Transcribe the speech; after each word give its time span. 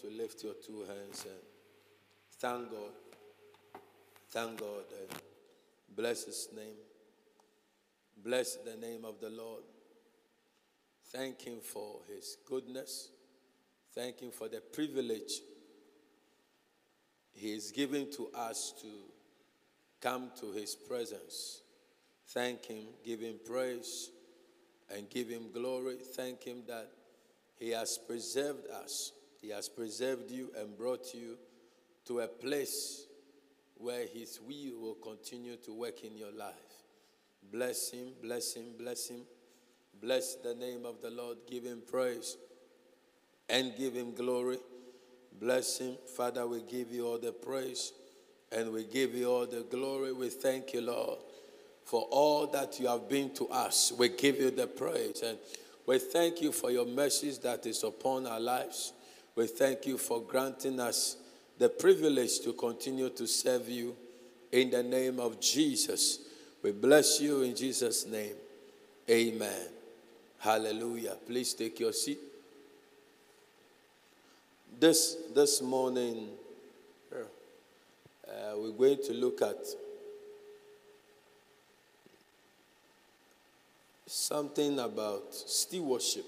to 0.00 0.10
lift 0.10 0.42
your 0.44 0.54
two 0.54 0.84
hands 0.86 1.24
and 1.24 1.42
thank 2.38 2.70
God. 2.70 2.92
Thank 4.30 4.60
God 4.60 4.84
and 5.00 5.20
bless 5.96 6.24
His 6.24 6.48
name. 6.54 6.76
Bless 8.22 8.56
the 8.56 8.76
name 8.76 9.04
of 9.04 9.20
the 9.20 9.30
Lord. 9.30 9.62
Thank 11.12 11.40
Him 11.42 11.60
for 11.62 12.00
His 12.08 12.36
goodness. 12.46 13.10
Thank 13.94 14.20
Him 14.20 14.30
for 14.30 14.48
the 14.48 14.60
privilege 14.60 15.40
He 17.32 17.52
is 17.52 17.72
giving 17.72 18.10
to 18.12 18.28
us 18.34 18.74
to 18.82 18.88
come 20.00 20.30
to 20.40 20.52
His 20.52 20.74
presence. 20.74 21.62
Thank 22.28 22.66
Him, 22.66 22.84
give 23.04 23.20
Him 23.20 23.36
praise, 23.46 24.10
and 24.94 25.08
give 25.08 25.28
Him 25.28 25.50
glory. 25.52 25.96
Thank 25.96 26.42
Him 26.42 26.62
that 26.66 26.90
He 27.58 27.70
has 27.70 27.98
preserved 27.98 28.68
us. 28.84 29.12
He 29.40 29.50
has 29.50 29.68
preserved 29.68 30.30
you 30.30 30.50
and 30.58 30.76
brought 30.76 31.14
you 31.14 31.36
to 32.06 32.20
a 32.20 32.28
place 32.28 33.06
where 33.76 34.06
His 34.06 34.40
will 34.40 34.80
will 34.80 34.94
continue 34.94 35.56
to 35.56 35.72
work 35.72 36.02
in 36.04 36.16
your 36.16 36.32
life. 36.32 36.54
Bless 37.52 37.90
Him, 37.90 38.08
bless 38.20 38.54
Him, 38.54 38.64
bless 38.78 39.08
Him. 39.08 39.22
Bless 40.00 40.36
the 40.36 40.54
name 40.54 40.84
of 40.84 41.02
the 41.02 41.10
Lord. 41.10 41.38
Give 41.50 41.64
Him 41.64 41.82
praise 41.90 42.36
and 43.48 43.72
give 43.76 43.94
Him 43.94 44.14
glory. 44.14 44.58
Bless 45.40 45.78
Him. 45.78 45.96
Father, 46.16 46.46
we 46.46 46.62
give 46.62 46.90
you 46.92 47.06
all 47.06 47.18
the 47.18 47.32
praise 47.32 47.92
and 48.52 48.72
we 48.72 48.84
give 48.84 49.14
you 49.14 49.30
all 49.30 49.46
the 49.46 49.66
glory. 49.70 50.12
We 50.12 50.28
thank 50.28 50.72
you, 50.72 50.82
Lord, 50.82 51.18
for 51.84 52.02
all 52.10 52.46
that 52.48 52.78
you 52.78 52.86
have 52.88 53.08
been 53.08 53.34
to 53.34 53.48
us. 53.48 53.92
We 53.96 54.10
give 54.10 54.36
you 54.36 54.50
the 54.50 54.66
praise 54.66 55.22
and 55.22 55.38
we 55.86 55.98
thank 55.98 56.42
you 56.42 56.52
for 56.52 56.70
your 56.70 56.86
mercies 56.86 57.38
that 57.40 57.66
is 57.66 57.82
upon 57.82 58.26
our 58.26 58.40
lives. 58.40 58.92
We 59.38 59.46
thank 59.46 59.86
you 59.86 59.98
for 59.98 60.20
granting 60.20 60.80
us 60.80 61.16
the 61.58 61.68
privilege 61.68 62.40
to 62.40 62.52
continue 62.54 63.08
to 63.10 63.24
serve 63.28 63.68
you 63.68 63.94
in 64.50 64.68
the 64.68 64.82
name 64.82 65.20
of 65.20 65.38
Jesus. 65.38 66.18
We 66.60 66.72
bless 66.72 67.20
you 67.20 67.42
in 67.42 67.54
Jesus' 67.54 68.04
name. 68.04 68.34
Amen. 69.08 69.68
Hallelujah. 70.40 71.14
Please 71.24 71.54
take 71.54 71.78
your 71.78 71.92
seat. 71.92 72.18
This, 74.80 75.16
this 75.32 75.62
morning, 75.62 76.30
uh, 77.14 78.56
we're 78.56 78.72
going 78.72 79.04
to 79.04 79.12
look 79.14 79.40
at 79.40 79.64
something 84.04 84.80
about 84.80 85.32
stewardship 85.32 86.26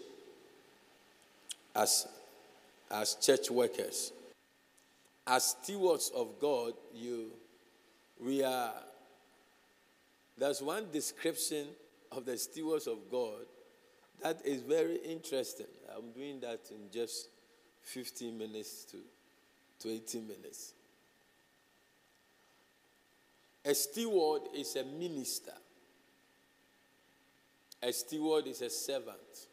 as, 1.75 2.07
as 2.91 3.15
church 3.17 3.51
workers. 3.51 4.13
As 5.27 5.57
stewards 5.63 6.11
of 6.15 6.41
God, 6.41 6.73
you 6.95 7.31
we 8.19 8.43
are 8.43 8.73
there's 10.37 10.63
one 10.63 10.87
description 10.93 11.67
of 12.11 12.25
the 12.25 12.37
stewards 12.39 12.87
of 12.87 12.99
God 13.11 13.45
that 14.23 14.45
is 14.45 14.63
very 14.63 14.97
interesting. 14.97 15.67
I'm 15.95 16.13
doing 16.13 16.41
that 16.41 16.61
in 16.71 16.91
just 16.93 17.29
15 17.83 18.37
minutes 18.37 18.85
to, 18.87 18.99
to 19.81 19.95
18 19.95 20.27
minutes. 20.27 20.75
A 23.65 23.75
steward 23.75 24.43
is 24.55 24.77
a 24.77 24.85
minister. 24.85 25.53
A 27.83 27.93
steward 27.93 28.47
is 28.47 28.63
a 28.63 28.71
servant. 28.71 29.49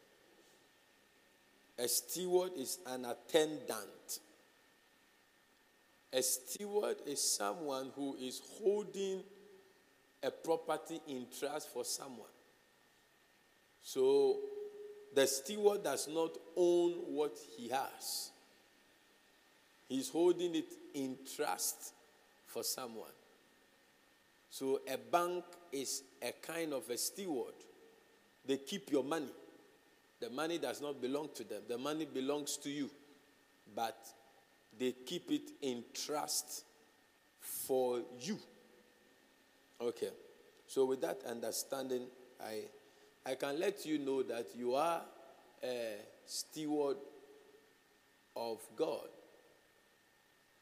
A 1.80 1.88
steward 1.88 2.52
is 2.58 2.80
an 2.88 3.06
attendant. 3.06 4.20
A 6.11 6.22
steward 6.22 6.97
is 7.06 7.22
someone 7.22 7.92
who 7.95 8.16
is 8.16 8.42
holding 8.59 9.22
a 10.23 10.31
property 10.31 11.00
in 11.08 11.28
trust 11.39 11.70
for 11.70 11.86
someone. 11.86 12.27
So 13.82 14.39
the 15.14 15.27
steward 15.27 15.83
does 15.83 16.08
not 16.08 16.32
own 16.55 16.92
what 17.08 17.37
he 17.55 17.70
has, 17.70 18.32
he's 19.87 20.10
holding 20.10 20.55
it 20.55 20.73
in 20.93 21.17
trust 21.36 21.93
for 22.45 22.64
someone. 22.64 23.11
So 24.49 24.82
a 24.92 24.98
bank 24.98 25.43
is 25.71 26.04
a 26.21 26.32
kind 26.42 26.73
of 26.73 26.89
a 26.89 26.98
steward. 26.98 27.54
They 28.45 28.58
keep 28.58 28.89
your 28.92 29.04
money. 29.04 29.30
The 30.20 30.30
money 30.30 30.58
does 30.58 30.82
not 30.82 31.02
belong 31.02 31.30
to 31.36 31.44
them, 31.44 31.64
the 31.67 31.78
money 31.78 32.05
belongs 32.05 32.58
to 32.58 32.70
you. 32.70 32.89
But 33.76 33.98
they 34.80 34.94
keep 35.05 35.32
it 35.32 35.52
in 35.61 35.83
trust 35.94 36.64
for 37.39 38.02
you. 38.20 38.39
Okay. 39.80 40.10
So 40.67 40.86
with 40.86 41.02
that 41.02 41.22
understanding, 41.28 42.08
I 42.42 42.64
I 43.26 43.36
can 43.36 43.60
let 43.60 43.86
you 43.86 44.00
know 44.00 44.23
that 44.23 44.48
you 44.55 44.76
are 44.76 45.02
a 45.64 45.95
steward 46.26 46.98
of 48.36 48.60
God. 48.76 49.10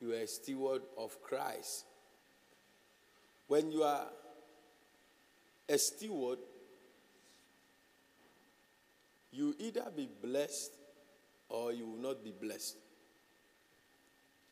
You 0.01 0.13
are 0.13 0.21
a 0.21 0.27
steward 0.27 0.81
of 0.97 1.21
Christ. 1.21 1.85
When 3.47 3.71
you 3.71 3.83
are 3.83 4.07
a 5.69 5.77
steward, 5.77 6.39
you 9.35 9.53
either 9.59 9.85
be 9.95 10.07
blessed 10.23 10.71
or 11.49 11.73
you 11.73 11.85
will 11.85 11.97
not 11.97 12.23
be 12.23 12.31
blessed. 12.31 12.77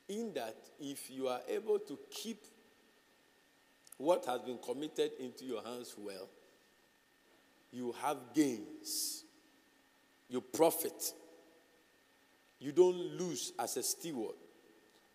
In 0.10 0.34
that, 0.34 0.58
if 0.80 1.10
you 1.10 1.30
are 1.30 1.40
able 1.48 1.80
to 1.80 1.98
keep 2.12 2.44
what 3.98 4.26
has 4.26 4.42
been 4.42 4.58
committed 4.58 5.12
into 5.20 5.46
your 5.46 5.64
hands 5.64 5.96
well, 5.98 6.28
you 7.72 7.96
have 8.02 8.18
gains, 8.36 9.24
you 10.28 10.42
profit, 10.42 11.14
you 12.60 12.74
don't 12.74 12.98
lose 13.18 13.54
as 13.58 13.78
a 13.78 13.84
steward. 13.84 14.36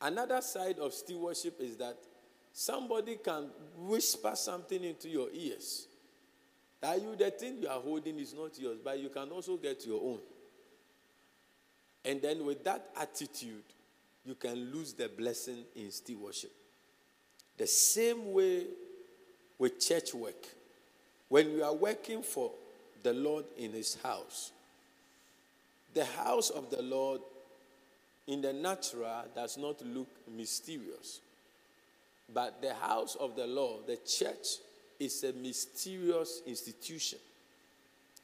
Another 0.00 0.41
side 0.41 0.79
of 0.79 0.95
stewardship 0.95 1.61
is 1.61 1.77
that 1.77 1.97
somebody 2.53 3.17
can 3.17 3.50
whisper 3.77 4.33
something 4.35 4.83
into 4.83 5.09
your 5.09 5.29
ears. 5.33 5.88
That 6.81 7.03
you, 7.03 7.16
the 7.16 7.31
thing 7.31 7.59
you 7.61 7.69
are 7.69 7.81
holding 7.81 8.19
is 8.19 8.34
not 8.34 8.59
yours, 8.59 8.78
but 8.83 8.99
you 8.99 9.09
can 9.09 9.28
also 9.31 9.56
get 9.56 9.84
your 9.87 10.00
own. 10.00 10.19
And 12.05 12.22
then 12.22 12.44
with 12.44 12.62
that 12.65 12.89
attitude, 12.97 13.65
you 14.25 14.34
can 14.34 14.72
lose 14.72 14.93
the 14.93 15.09
blessing 15.09 15.65
in 15.75 15.91
stewardship. 15.91 16.53
The 17.56 17.67
same 17.67 18.33
way 18.33 18.65
with 19.59 19.81
church 19.81 20.15
work. 20.15 20.47
When 21.28 21.50
you 21.50 21.65
are 21.65 21.75
working 21.75 22.22
for 22.22 22.53
the 23.03 23.12
Lord 23.12 23.44
in 23.56 23.72
His 23.72 23.97
house, 24.03 24.53
the 25.94 26.05
house 26.05 26.50
of 26.50 26.71
the 26.71 26.83
Lord 26.83 27.21
in 28.28 28.41
the 28.43 28.53
natural 28.53 29.25
does 29.34 29.59
not 29.59 29.84
look 29.84 30.09
mysterious. 30.31 31.21
But 32.33 32.62
the 32.62 32.75
house 32.75 33.17
of 33.17 33.34
the 33.34 33.47
Lord, 33.47 33.87
the 33.87 33.97
church, 33.97 34.59
is 34.98 35.25
a 35.25 35.32
mysterious 35.32 36.42
institution. 36.47 37.19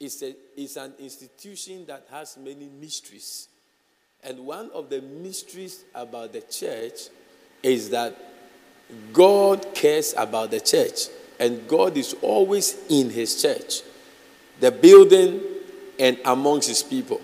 It's, 0.00 0.22
a, 0.22 0.34
it's 0.56 0.76
an 0.76 0.92
institution 0.98 1.86
that 1.86 2.06
has 2.10 2.36
many 2.36 2.68
mysteries. 2.80 3.48
And 4.22 4.40
one 4.40 4.70
of 4.72 4.90
the 4.90 5.00
mysteries 5.00 5.84
about 5.94 6.32
the 6.32 6.40
church 6.40 7.08
is 7.62 7.90
that 7.90 8.16
God 9.12 9.74
cares 9.74 10.14
about 10.16 10.50
the 10.50 10.60
church, 10.60 11.08
and 11.38 11.66
God 11.68 11.96
is 11.96 12.14
always 12.22 12.76
in 12.88 13.10
his 13.10 13.40
church, 13.40 13.82
the 14.60 14.70
building, 14.70 15.40
and 15.98 16.18
amongst 16.24 16.68
his 16.68 16.82
people. 16.82 17.20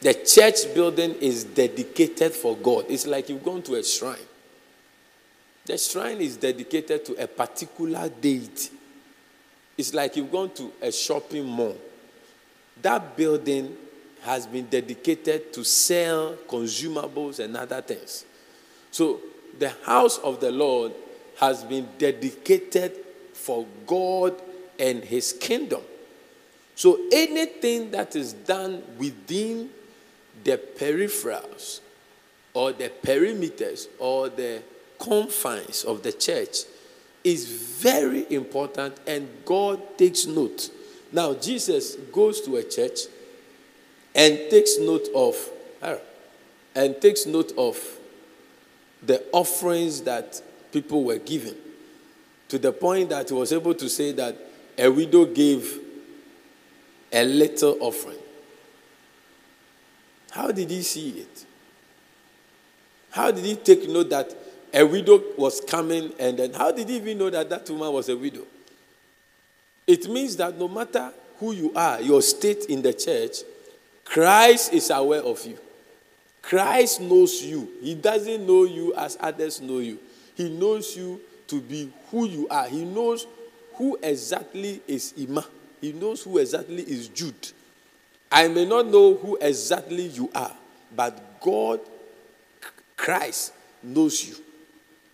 The 0.00 0.14
church 0.14 0.74
building 0.74 1.14
is 1.14 1.44
dedicated 1.44 2.32
for 2.32 2.56
God. 2.56 2.86
It's 2.88 3.06
like 3.06 3.28
you've 3.28 3.44
gone 3.44 3.62
to 3.62 3.74
a 3.74 3.84
shrine. 3.84 4.18
The 5.70 5.78
shrine 5.78 6.20
is 6.20 6.36
dedicated 6.36 7.04
to 7.04 7.12
a 7.22 7.28
particular 7.28 8.08
deity. 8.08 8.70
It's 9.78 9.94
like 9.94 10.16
you've 10.16 10.32
gone 10.32 10.50
to 10.54 10.72
a 10.82 10.90
shopping 10.90 11.46
mall. 11.46 11.76
That 12.82 13.16
building 13.16 13.76
has 14.22 14.48
been 14.48 14.66
dedicated 14.66 15.52
to 15.52 15.62
sell 15.62 16.34
consumables 16.48 17.38
and 17.38 17.56
other 17.56 17.80
things. 17.82 18.24
So 18.90 19.20
the 19.60 19.68
house 19.84 20.18
of 20.18 20.40
the 20.40 20.50
Lord 20.50 20.90
has 21.38 21.62
been 21.62 21.86
dedicated 21.98 22.96
for 23.32 23.64
God 23.86 24.42
and 24.76 25.04
his 25.04 25.32
kingdom. 25.32 25.82
So 26.74 26.98
anything 27.12 27.92
that 27.92 28.16
is 28.16 28.32
done 28.32 28.82
within 28.98 29.70
the 30.42 30.58
peripherals 30.58 31.78
or 32.54 32.72
the 32.72 32.90
perimeters 33.04 33.86
or 34.00 34.30
the 34.30 34.64
confines 35.00 35.84
of 35.84 36.02
the 36.02 36.12
church 36.12 36.58
is 37.24 37.46
very 37.48 38.26
important 38.32 38.98
and 39.06 39.28
God 39.44 39.98
takes 39.98 40.26
note. 40.26 40.70
Now, 41.12 41.34
Jesus 41.34 41.96
goes 42.12 42.40
to 42.42 42.56
a 42.56 42.62
church 42.62 43.00
and 44.14 44.38
takes 44.50 44.78
note 44.78 45.08
of 45.14 45.36
her. 45.82 46.00
and 46.74 47.00
takes 47.00 47.26
note 47.26 47.52
of 47.58 47.76
the 49.02 49.22
offerings 49.32 50.02
that 50.02 50.40
people 50.72 51.04
were 51.04 51.18
giving 51.18 51.56
to 52.48 52.58
the 52.58 52.72
point 52.72 53.08
that 53.08 53.28
he 53.28 53.34
was 53.34 53.52
able 53.52 53.74
to 53.74 53.88
say 53.88 54.12
that 54.12 54.36
a 54.78 54.88
widow 54.88 55.24
gave 55.24 55.78
a 57.12 57.24
little 57.24 57.76
offering. 57.80 58.18
How 60.30 60.52
did 60.52 60.70
he 60.70 60.82
see 60.82 61.10
it? 61.10 61.44
How 63.10 63.30
did 63.30 63.44
he 63.44 63.56
take 63.56 63.88
note 63.88 64.10
that 64.10 64.32
a 64.72 64.84
widow 64.84 65.22
was 65.36 65.60
coming 65.60 66.12
and 66.18 66.38
then 66.38 66.52
how 66.52 66.70
did 66.70 66.88
he 66.88 66.96
even 66.96 67.18
know 67.18 67.30
that 67.30 67.48
that 67.50 67.68
woman 67.70 67.92
was 67.92 68.08
a 68.08 68.16
widow? 68.16 68.44
It 69.86 70.08
means 70.08 70.36
that 70.36 70.56
no 70.56 70.68
matter 70.68 71.12
who 71.38 71.52
you 71.52 71.72
are, 71.74 72.00
your 72.00 72.22
state 72.22 72.66
in 72.68 72.82
the 72.82 72.92
church, 72.92 73.38
Christ 74.04 74.72
is 74.72 74.90
aware 74.90 75.22
of 75.22 75.44
you. 75.44 75.58
Christ 76.42 77.00
knows 77.00 77.42
you. 77.42 77.68
He 77.82 77.94
doesn't 77.94 78.46
know 78.46 78.64
you 78.64 78.94
as 78.94 79.16
others 79.20 79.60
know 79.60 79.78
you. 79.78 79.98
He 80.34 80.48
knows 80.48 80.96
you 80.96 81.20
to 81.48 81.60
be 81.60 81.92
who 82.10 82.26
you 82.26 82.48
are. 82.48 82.66
He 82.68 82.84
knows 82.84 83.26
who 83.74 83.98
exactly 84.02 84.80
is 84.86 85.12
Ima. 85.16 85.44
He 85.80 85.92
knows 85.92 86.22
who 86.22 86.38
exactly 86.38 86.82
is 86.82 87.08
Jude. 87.08 87.52
I 88.30 88.46
may 88.48 88.64
not 88.66 88.86
know 88.86 89.14
who 89.14 89.36
exactly 89.40 90.04
you 90.06 90.30
are, 90.34 90.54
but 90.94 91.40
God, 91.40 91.80
Christ, 92.96 93.52
knows 93.82 94.24
you. 94.28 94.36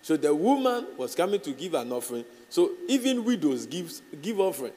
So 0.07 0.17
the 0.17 0.33
woman 0.33 0.87
was 0.97 1.17
coming 1.17 1.41
to 1.41 1.51
give 1.51 1.75
an 1.75 1.91
offering. 1.91 2.25
So 2.49 2.71
even 2.87 3.25
widows 3.25 3.67
give, 3.67 3.93
give 4.23 4.39
offering. 4.39 4.71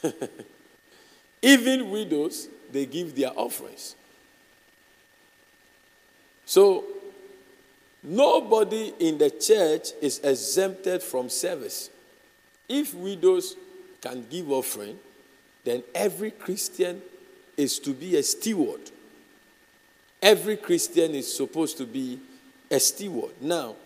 even 1.42 1.90
widows, 1.90 2.46
they 2.70 2.86
give 2.86 3.16
their 3.16 3.32
offerings. 3.36 3.96
So 6.44 6.84
nobody 8.04 8.94
in 9.00 9.18
the 9.18 9.30
church 9.30 9.88
is 10.00 10.20
exempted 10.20 11.02
from 11.02 11.28
service. 11.28 11.90
If 12.68 12.94
widows 12.94 13.56
can 14.00 14.28
give 14.30 14.48
offering, 14.48 14.96
then 15.64 15.82
every 15.92 16.30
Christian 16.30 17.02
is 17.56 17.80
to 17.80 17.92
be 17.92 18.14
a 18.14 18.22
steward. 18.22 18.92
Every 20.22 20.56
Christian 20.56 21.16
is 21.16 21.36
supposed 21.36 21.78
to 21.78 21.84
be 21.84 22.20
a 22.70 22.80
steward. 22.80 23.32
Now, 23.40 23.76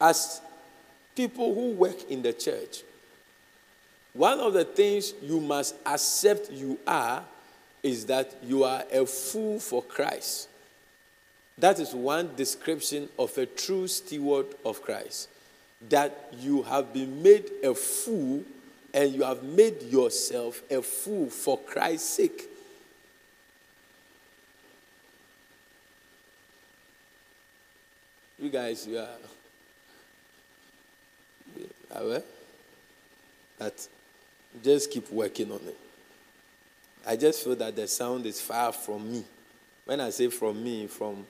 as 0.00 0.40
people 1.14 1.54
who 1.54 1.72
work 1.72 2.10
in 2.10 2.22
the 2.22 2.32
church, 2.32 2.82
one 4.12 4.38
of 4.38 4.52
the 4.52 4.64
things 4.64 5.12
you 5.22 5.40
must 5.40 5.74
accept 5.84 6.50
you 6.50 6.78
are 6.86 7.24
is 7.82 8.06
that 8.06 8.34
you 8.42 8.64
are 8.64 8.84
a 8.92 9.04
fool 9.04 9.58
for 9.60 9.82
Christ. 9.82 10.48
That 11.58 11.78
is 11.78 11.94
one 11.94 12.34
description 12.36 13.08
of 13.18 13.36
a 13.38 13.46
true 13.46 13.86
steward 13.86 14.46
of 14.64 14.82
Christ. 14.82 15.28
That 15.88 16.32
you 16.38 16.62
have 16.62 16.92
been 16.92 17.22
made 17.22 17.50
a 17.62 17.74
fool 17.74 18.42
and 18.92 19.12
you 19.12 19.22
have 19.24 19.42
made 19.42 19.82
yourself 19.82 20.62
a 20.70 20.80
fool 20.80 21.28
for 21.28 21.58
Christ's 21.58 22.08
sake. 22.08 22.48
You 28.44 28.50
guys, 28.50 28.86
you 28.86 28.98
are 28.98 29.08
aware 31.92 32.22
that 33.56 33.88
just 34.62 34.90
keep 34.90 35.10
working 35.10 35.50
on 35.50 35.60
it. 35.66 35.78
I 37.06 37.16
just 37.16 37.42
feel 37.42 37.56
that 37.56 37.74
the 37.74 37.88
sound 37.88 38.26
is 38.26 38.42
far 38.42 38.70
from 38.70 39.10
me. 39.10 39.24
When 39.86 39.98
I 39.98 40.10
say 40.10 40.28
from 40.28 40.62
me, 40.62 40.86
from 40.88 41.24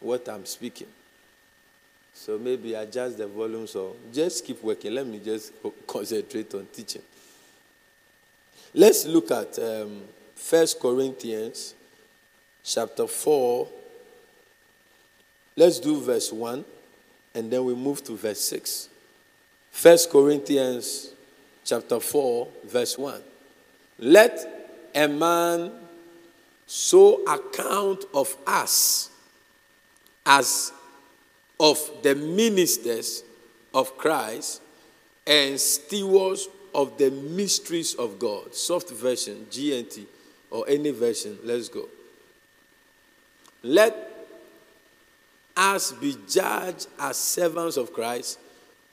what 0.00 0.28
I'm 0.28 0.44
speaking. 0.44 0.88
So 2.12 2.36
maybe 2.36 2.74
adjust 2.74 3.16
the 3.16 3.26
volume 3.26 3.66
so 3.66 3.96
just 4.12 4.44
keep 4.44 4.62
working. 4.62 4.94
Let 4.94 5.06
me 5.06 5.18
just 5.18 5.54
concentrate 5.86 6.52
on 6.52 6.66
teaching. 6.70 7.00
Let's 8.74 9.06
look 9.06 9.30
at 9.30 9.58
um, 9.58 10.02
1 10.50 10.66
Corinthians 10.78 11.72
chapter 12.62 13.06
4. 13.06 13.68
Let's 15.56 15.78
do 15.78 16.00
verse 16.00 16.32
1 16.32 16.64
and 17.34 17.50
then 17.50 17.64
we 17.64 17.74
move 17.74 18.02
to 18.04 18.16
verse 18.16 18.40
6. 18.40 18.88
1 19.80 19.98
Corinthians 20.10 21.12
chapter 21.64 22.00
4, 22.00 22.48
verse 22.64 22.98
1. 22.98 23.20
Let 23.98 24.90
a 24.94 25.08
man 25.08 25.72
so 26.66 27.24
account 27.24 28.04
of 28.14 28.36
us 28.46 29.10
as 30.24 30.72
of 31.58 31.78
the 32.02 32.14
ministers 32.14 33.22
of 33.74 33.96
Christ 33.96 34.60
and 35.26 35.58
stewards 35.58 36.48
of 36.74 36.98
the 36.98 37.10
mysteries 37.10 37.94
of 37.94 38.18
God. 38.18 38.54
Soft 38.54 38.90
version, 38.90 39.46
GNT, 39.50 40.06
or 40.50 40.64
any 40.68 40.90
version. 40.90 41.38
Let's 41.44 41.68
go. 41.68 41.88
Let 43.62 44.11
us 45.56 45.92
be 45.92 46.16
judged 46.28 46.86
as 46.98 47.16
servants 47.16 47.76
of 47.76 47.92
Christ 47.92 48.38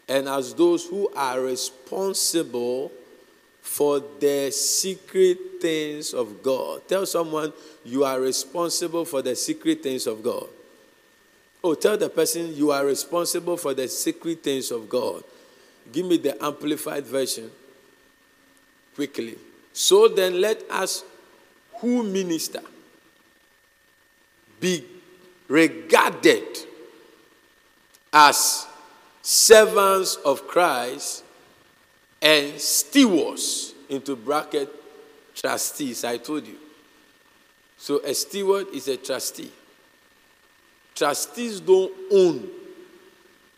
and 0.08 0.28
as 0.28 0.54
those 0.54 0.86
who 0.86 1.10
are 1.16 1.40
responsible 1.40 2.92
for 3.62 4.02
the 4.20 4.52
secret 4.52 5.38
things 5.62 6.14
of 6.14 6.42
God. 6.42 6.88
Tell 6.88 7.06
someone 7.06 7.54
you 7.86 8.04
are 8.04 8.20
responsible 8.20 9.06
for 9.06 9.22
the 9.22 9.36
secret 9.36 9.84
things 9.84 10.08
of 10.08 10.24
God. 10.24 10.48
Oh, 11.64 11.76
tell 11.76 11.98
the 11.98 12.10
person 12.10 12.56
you 12.56 12.72
are 12.72 12.86
responsible 12.86 13.58
for 13.58 13.74
the 13.74 13.88
secret 13.88 14.42
things 14.44 14.72
of 14.72 14.90
God. 14.90 15.24
Give 15.92 16.06
me 16.06 16.18
the 16.18 16.42
amplified 16.44 17.06
version 17.06 17.52
quickly. 18.96 19.36
So 19.74 20.08
then, 20.08 20.40
let 20.42 20.64
us 20.70 21.04
who 21.76 22.04
minister 22.04 22.62
be 24.60 24.84
regarded 25.50 26.46
as 28.13 28.68
servants 29.22 30.16
of 30.24 30.48
Christ 30.48 31.25
and 32.22 32.60
stewards 32.60 33.74
into 33.90 34.16
bracket 34.16 34.69
trustees. 35.36 36.06
I 36.06 36.18
told 36.18 36.48
you. 36.48 36.56
So 37.78 38.00
a 38.04 38.13
steward 38.13 38.68
is 38.74 38.88
a 38.88 38.98
trustee. 38.98 39.51
Trustees 40.96 41.60
don't 41.60 41.94
own, 42.12 42.50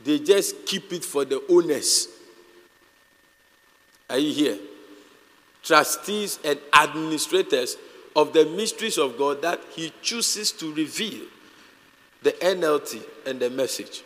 they 0.03 0.19
just 0.19 0.65
keep 0.65 0.93
it 0.93 1.03
for 1.03 1.25
the 1.25 1.43
owners. 1.49 2.07
Are 4.09 4.17
you 4.17 4.33
here? 4.33 4.59
Trustees 5.63 6.39
and 6.43 6.59
administrators 6.73 7.77
of 8.15 8.33
the 8.33 8.45
mysteries 8.45 8.97
of 8.97 9.17
God 9.17 9.41
that 9.41 9.59
He 9.71 9.91
chooses 10.01 10.51
to 10.53 10.73
reveal 10.73 11.21
the 12.21 12.31
NLT 12.33 13.01
and 13.25 13.39
the 13.39 13.49
message. 13.49 14.03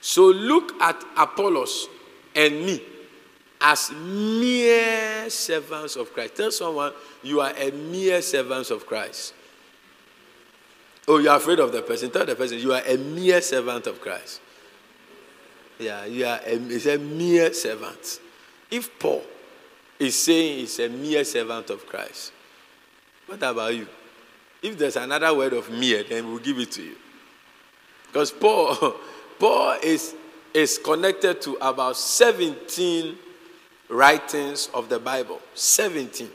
So 0.00 0.26
look 0.26 0.80
at 0.80 1.02
Apollos 1.16 1.88
and 2.34 2.66
me 2.66 2.82
as 3.60 3.92
mere 3.92 5.30
servants 5.30 5.96
of 5.96 6.12
Christ. 6.12 6.34
Tell 6.34 6.50
someone 6.50 6.92
you 7.22 7.40
are 7.40 7.52
a 7.56 7.70
mere 7.70 8.20
servant 8.20 8.70
of 8.70 8.84
Christ. 8.86 9.34
Oh, 11.06 11.18
you're 11.18 11.36
afraid 11.36 11.60
of 11.60 11.72
the 11.72 11.82
person. 11.82 12.10
Tell 12.10 12.26
the 12.26 12.34
person 12.34 12.58
you 12.58 12.72
are 12.72 12.82
a 12.84 12.96
mere 12.96 13.40
servant 13.40 13.86
of 13.86 14.00
Christ. 14.00 14.40
Yeah, 15.78 16.04
you 16.04 16.26
are 16.26 16.40
a, 16.44 16.56
a 16.56 16.98
mere 16.98 17.52
servant. 17.52 18.20
If 18.70 18.98
Paul 18.98 19.22
is 19.98 20.18
saying 20.18 20.58
he's 20.58 20.78
a 20.80 20.88
mere 20.88 21.24
servant 21.24 21.70
of 21.70 21.86
Christ, 21.86 22.32
what 23.26 23.42
about 23.42 23.74
you? 23.74 23.86
If 24.62 24.78
there's 24.78 24.96
another 24.96 25.34
word 25.34 25.52
of 25.54 25.70
mere, 25.70 26.00
eh, 26.00 26.04
then 26.08 26.28
we'll 26.28 26.38
give 26.38 26.58
it 26.58 26.70
to 26.72 26.82
you. 26.82 26.96
Because 28.06 28.30
Paul, 28.30 28.96
Paul 29.38 29.76
is, 29.82 30.14
is 30.54 30.78
connected 30.78 31.42
to 31.42 31.54
about 31.60 31.96
17 31.96 33.18
writings 33.88 34.70
of 34.72 34.88
the 34.88 34.98
Bible. 34.98 35.40
17. 35.54 36.30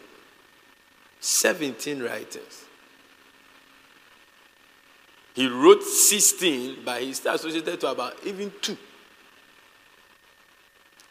17 1.20 2.04
writings. 2.04 2.66
He 5.34 5.48
wrote 5.48 5.84
16, 5.84 6.80
but 6.84 7.02
he's 7.02 7.24
associated 7.26 7.80
to 7.82 7.92
about 7.92 8.16
even 8.26 8.52
two. 8.62 8.78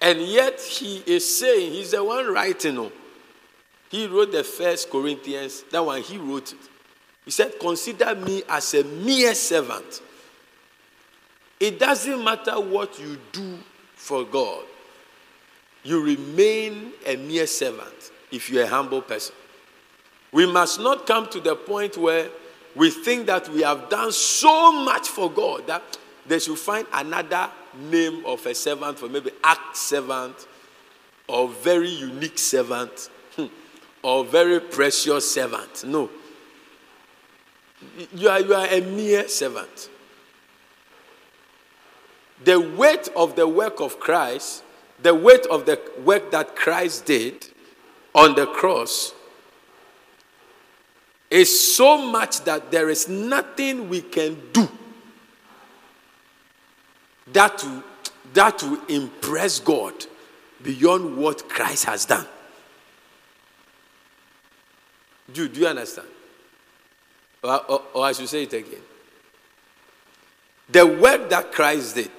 And 0.01 0.21
yet 0.21 0.61
he 0.61 1.03
is 1.07 1.39
saying, 1.39 1.73
he's 1.73 1.93
the 1.93 2.03
one 2.03 2.33
writing. 2.33 2.77
Oh. 2.79 2.93
He 3.89 4.07
wrote 4.07 4.33
the 4.33 4.45
first 4.45 4.91
Corinthians, 4.91 5.63
that 5.71 5.85
one 5.85 6.03
he 6.03 6.19
wrote 6.19 6.53
it. 6.53 6.59
He 7.27 7.33
said, 7.33 7.59
Consider 7.61 8.15
me 8.15 8.43
as 8.49 8.73
a 8.73 8.85
mere 8.85 9.35
servant. 9.35 10.01
It 11.61 11.79
doesn't 11.79 12.25
matter 12.25 12.59
what 12.59 12.99
you 12.99 13.19
do 13.33 13.59
for 13.95 14.25
God, 14.25 14.65
you 15.83 16.03
remain 16.03 16.93
a 17.05 17.17
mere 17.17 17.47
servant 17.47 18.13
if 18.31 18.49
you're 18.49 18.65
a 18.65 18.69
humble 18.69 19.03
person. 19.03 19.35
We 20.33 20.51
must 20.51 20.81
not 20.81 21.07
come 21.07 21.29
to 21.31 21.41
the 21.41 21.57
point 21.57 21.97
where 21.97 22.29
we 22.75 22.91
think 22.91 23.27
that 23.27 23.49
we 23.49 23.63
have 23.63 23.89
done 23.89 24.13
so 24.13 24.71
much 24.71 25.09
for 25.09 25.31
God 25.31 25.67
that 25.67 25.99
they 26.27 26.39
should 26.39 26.59
find 26.59 26.87
another 26.93 27.51
name 27.75 28.25
of 28.27 28.45
a 28.47 28.55
servant 28.55 28.99
for 28.99 29.09
maybe 29.09 29.31
act 29.43 29.77
servant 29.77 30.47
or 31.27 31.49
very 31.49 31.89
unique 31.89 32.39
servant 32.39 33.09
hmm, 33.35 33.47
or 34.03 34.25
very 34.25 34.61
precious 34.61 35.33
servant. 35.33 35.85
No. 35.85 36.11
You 38.15 38.29
are, 38.29 38.41
you 38.41 38.55
are 38.55 38.67
a 38.67 38.81
mere 38.81 39.29
servant. 39.29 39.91
The 42.45 42.61
weight 42.61 43.09
of 43.17 43.37
the 43.37 43.49
work 43.49 43.81
of 43.81 43.99
Christ, 43.99 44.63
the 45.03 45.15
weight 45.15 45.47
of 45.47 45.67
the 45.67 45.81
work 46.05 46.31
that 46.31 46.57
Christ 46.57 47.07
did 47.07 47.49
on 48.15 48.35
the 48.35 48.47
cross 48.47 49.15
is 51.31 51.77
so 51.77 51.99
much 51.99 52.43
that 52.45 52.71
there 52.71 52.89
is 52.89 53.09
nothing 53.09 53.89
we 53.89 54.01
can 54.01 54.41
do 54.53 54.69
that 57.33 57.63
will, 57.65 57.83
that 58.33 58.63
will 58.63 58.81
impress 58.87 59.59
God 59.59 60.07
beyond 60.63 61.17
what 61.17 61.49
Christ 61.49 61.85
has 61.85 62.05
done. 62.07 62.27
Do, 65.33 65.49
do 65.49 65.61
you 65.61 65.67
understand? 65.67 66.09
Or, 67.43 67.83
or, 67.95 68.05
I 68.05 68.13
should 68.13 68.29
say 68.29 68.43
it 68.43 68.53
again. 68.53 68.81
The 70.69 70.87
work 70.87 71.31
that 71.31 71.53
Christ 71.53 71.95
did, 71.95 72.11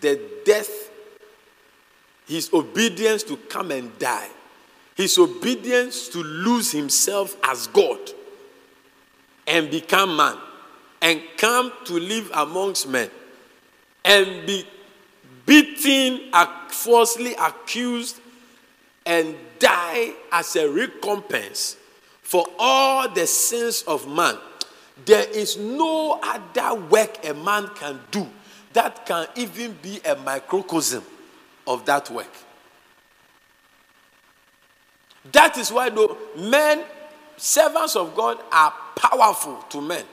the 0.00 0.20
death, 0.44 0.90
his 2.26 2.52
obedience 2.52 3.22
to 3.24 3.36
come 3.36 3.70
and 3.70 3.98
die, 3.98 4.28
his 4.94 5.16
obedience 5.18 6.08
to 6.08 6.22
lose 6.22 6.70
himself 6.70 7.36
as 7.42 7.66
God 7.68 7.98
and 9.46 9.70
become 9.70 10.16
man 10.16 10.36
and 11.00 11.22
come 11.36 11.72
to 11.84 11.94
live 11.94 12.30
amongst 12.34 12.88
men 12.88 13.10
and 14.04 14.46
be 14.46 14.66
beaten, 15.46 16.30
falsely 16.68 17.34
accused, 17.34 18.20
and 19.06 19.34
die 19.58 20.12
as 20.30 20.54
a 20.56 20.68
recompense 20.68 21.76
for 22.22 22.46
all 22.58 23.08
the 23.08 23.26
sins 23.26 23.82
of 23.86 24.06
man. 24.06 24.36
There 25.04 25.28
is 25.28 25.56
no 25.56 26.20
other 26.22 26.74
work 26.74 27.24
a 27.24 27.34
man 27.34 27.70
can 27.74 28.00
do 28.10 28.28
that 28.72 29.06
can 29.06 29.26
even 29.36 29.72
be 29.82 30.00
a 30.04 30.14
microcosm 30.16 31.02
of 31.66 31.84
that 31.86 32.08
work. 32.10 32.32
That 35.32 35.58
is 35.58 35.72
why 35.72 35.90
the 35.90 36.16
men, 36.36 36.84
servants 37.36 37.96
of 37.96 38.14
God, 38.14 38.38
are 38.52 38.72
powerful 38.94 39.56
to 39.70 39.80
men, 39.80 40.04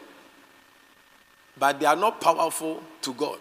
but 1.58 1.80
they 1.80 1.86
are 1.86 1.96
not 1.96 2.20
powerful 2.20 2.82
to 3.01 3.13
God. 3.13 3.38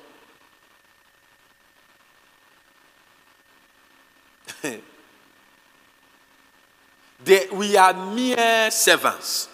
they, 7.25 7.47
we 7.53 7.77
are 7.77 7.95
mere 8.15 8.71
servants. 8.71 9.49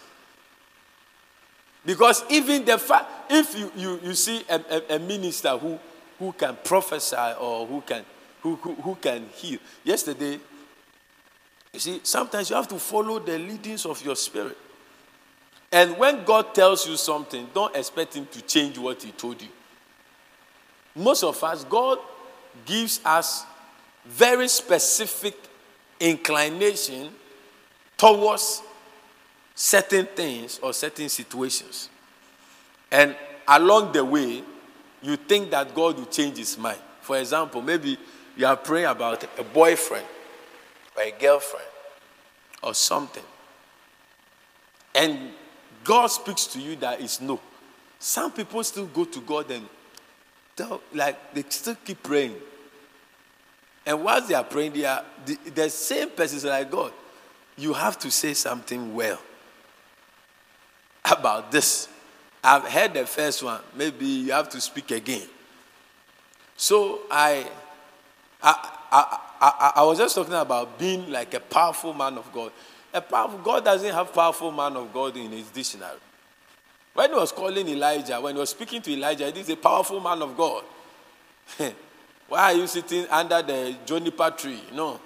Because 1.84 2.24
even 2.28 2.64
the 2.64 2.78
fact, 2.78 3.06
if 3.30 3.58
you, 3.58 3.72
you, 3.74 4.00
you 4.02 4.14
see 4.14 4.44
a, 4.48 4.60
a, 4.70 4.96
a, 4.96 4.98
minister 4.98 5.56
who, 5.56 5.78
who 6.18 6.32
can 6.32 6.56
prophesy 6.62 7.34
or 7.40 7.66
who 7.66 7.80
can, 7.80 8.04
who, 8.42 8.56
who, 8.56 8.74
who 8.74 8.94
can 8.96 9.26
heal. 9.34 9.58
Yesterday, 9.82 10.38
you 11.72 11.80
see, 11.80 12.00
sometimes 12.02 12.50
you 12.50 12.56
have 12.56 12.68
to 12.68 12.78
follow 12.78 13.18
the 13.18 13.38
leadings 13.38 13.86
of 13.86 14.04
your 14.04 14.16
spirit. 14.16 14.58
And 15.72 15.96
when 15.96 16.24
God 16.24 16.54
tells 16.54 16.86
you 16.86 16.96
something, 16.96 17.48
don't 17.54 17.74
expect 17.76 18.14
Him 18.14 18.26
to 18.32 18.42
change 18.42 18.76
what 18.76 19.02
He 19.02 19.12
told 19.12 19.40
you. 19.40 19.48
Most 20.94 21.22
of 21.22 21.42
us, 21.44 21.64
God 21.64 21.98
gives 22.66 23.00
us 23.04 23.44
very 24.04 24.48
specific 24.48 25.34
inclination 26.00 27.10
towards 27.96 28.62
certain 29.54 30.06
things 30.06 30.58
or 30.62 30.72
certain 30.72 31.08
situations. 31.08 31.88
And 32.90 33.16
along 33.46 33.92
the 33.92 34.04
way, 34.04 34.42
you 35.02 35.16
think 35.16 35.50
that 35.50 35.74
God 35.74 35.96
will 35.98 36.06
change 36.06 36.38
his 36.38 36.56
mind. 36.58 36.80
For 37.00 37.18
example, 37.18 37.62
maybe 37.62 37.98
you 38.36 38.46
are 38.46 38.56
praying 38.56 38.86
about 38.86 39.24
a 39.38 39.42
boyfriend 39.42 40.06
or 40.96 41.02
a 41.02 41.10
girlfriend 41.12 41.66
or 42.62 42.74
something. 42.74 43.22
And 44.94 45.30
God 45.84 46.08
speaks 46.08 46.46
to 46.48 46.60
you 46.60 46.76
that 46.76 47.00
is 47.00 47.20
no. 47.20 47.40
Some 47.98 48.32
people 48.32 48.62
still 48.64 48.86
go 48.86 49.04
to 49.04 49.20
God 49.20 49.50
and 49.50 49.66
tell, 50.56 50.80
like 50.92 51.34
they 51.34 51.44
still 51.48 51.76
keep 51.84 52.02
praying. 52.02 52.34
And 53.86 54.04
whilst 54.04 54.28
they 54.28 54.34
are 54.34 54.44
praying, 54.44 54.72
they 54.72 54.84
are 54.84 55.04
the, 55.24 55.38
the 55.54 55.70
same 55.70 56.10
person 56.10 56.38
is 56.38 56.44
like 56.44 56.70
God. 56.70 56.92
You 57.56 57.72
have 57.72 57.98
to 58.00 58.10
say 58.10 58.34
something 58.34 58.94
well 58.94 59.18
about 61.04 61.50
this. 61.50 61.88
I've 62.42 62.64
heard 62.64 62.94
the 62.94 63.06
first 63.06 63.42
one. 63.42 63.60
Maybe 63.74 64.06
you 64.06 64.32
have 64.32 64.48
to 64.50 64.60
speak 64.60 64.90
again. 64.90 65.26
So 66.56 67.00
I, 67.10 67.46
I, 68.42 68.70
I, 68.90 69.18
I, 69.40 69.72
I 69.76 69.84
was 69.84 69.98
just 69.98 70.14
talking 70.14 70.34
about 70.34 70.78
being 70.78 71.10
like 71.10 71.34
a 71.34 71.40
powerful 71.40 71.94
man 71.94 72.18
of 72.18 72.32
God. 72.32 72.52
A 72.92 73.00
powerful 73.00 73.38
God 73.38 73.64
doesn't 73.64 73.92
have 73.92 74.12
powerful 74.12 74.50
man 74.50 74.76
of 74.76 74.92
God 74.92 75.16
in 75.16 75.30
his 75.30 75.48
dictionary. 75.50 75.98
When 76.94 77.10
he 77.10 77.16
was 77.16 77.32
calling 77.32 77.68
Elijah, 77.68 78.20
when 78.20 78.34
he 78.34 78.40
was 78.40 78.50
speaking 78.50 78.82
to 78.82 78.92
Elijah, 78.92 79.30
he 79.30 79.40
is 79.40 79.48
a 79.48 79.56
powerful 79.56 80.00
man 80.00 80.20
of 80.22 80.36
God. 80.36 80.64
Why 82.28 82.52
are 82.52 82.54
you 82.54 82.66
sitting 82.66 83.06
under 83.08 83.42
the 83.42 83.76
juniper 83.84 84.30
tree? 84.30 84.60
No. 84.72 85.00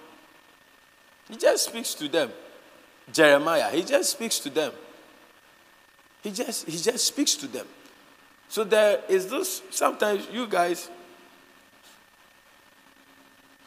He 1.29 1.37
just 1.37 1.67
speaks 1.67 1.95
to 1.95 2.09
them. 2.09 2.31
Jeremiah, 3.13 3.71
he 3.71 3.83
just 3.83 4.11
speaks 4.11 4.39
to 4.41 4.51
them. 4.51 4.73
He 6.25 6.31
just 6.31 6.67
he 6.67 6.79
just 6.79 7.07
speaks 7.07 7.35
to 7.37 7.47
them. 7.47 7.67
So 8.49 8.65
there 8.65 9.01
is 9.09 9.29
this 9.29 9.63
sometimes 9.71 10.27
you 10.33 10.47
guys 10.47 10.91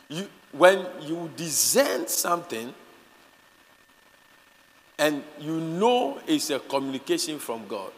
you 0.10 0.28
when 0.52 0.86
you 1.02 1.30
discern 1.36 2.08
something 2.08 2.74
and 4.98 5.24
you 5.40 5.60
know 5.60 6.20
it's 6.26 6.50
a 6.50 6.58
communication 6.58 7.38
from 7.38 7.68
God, 7.68 7.92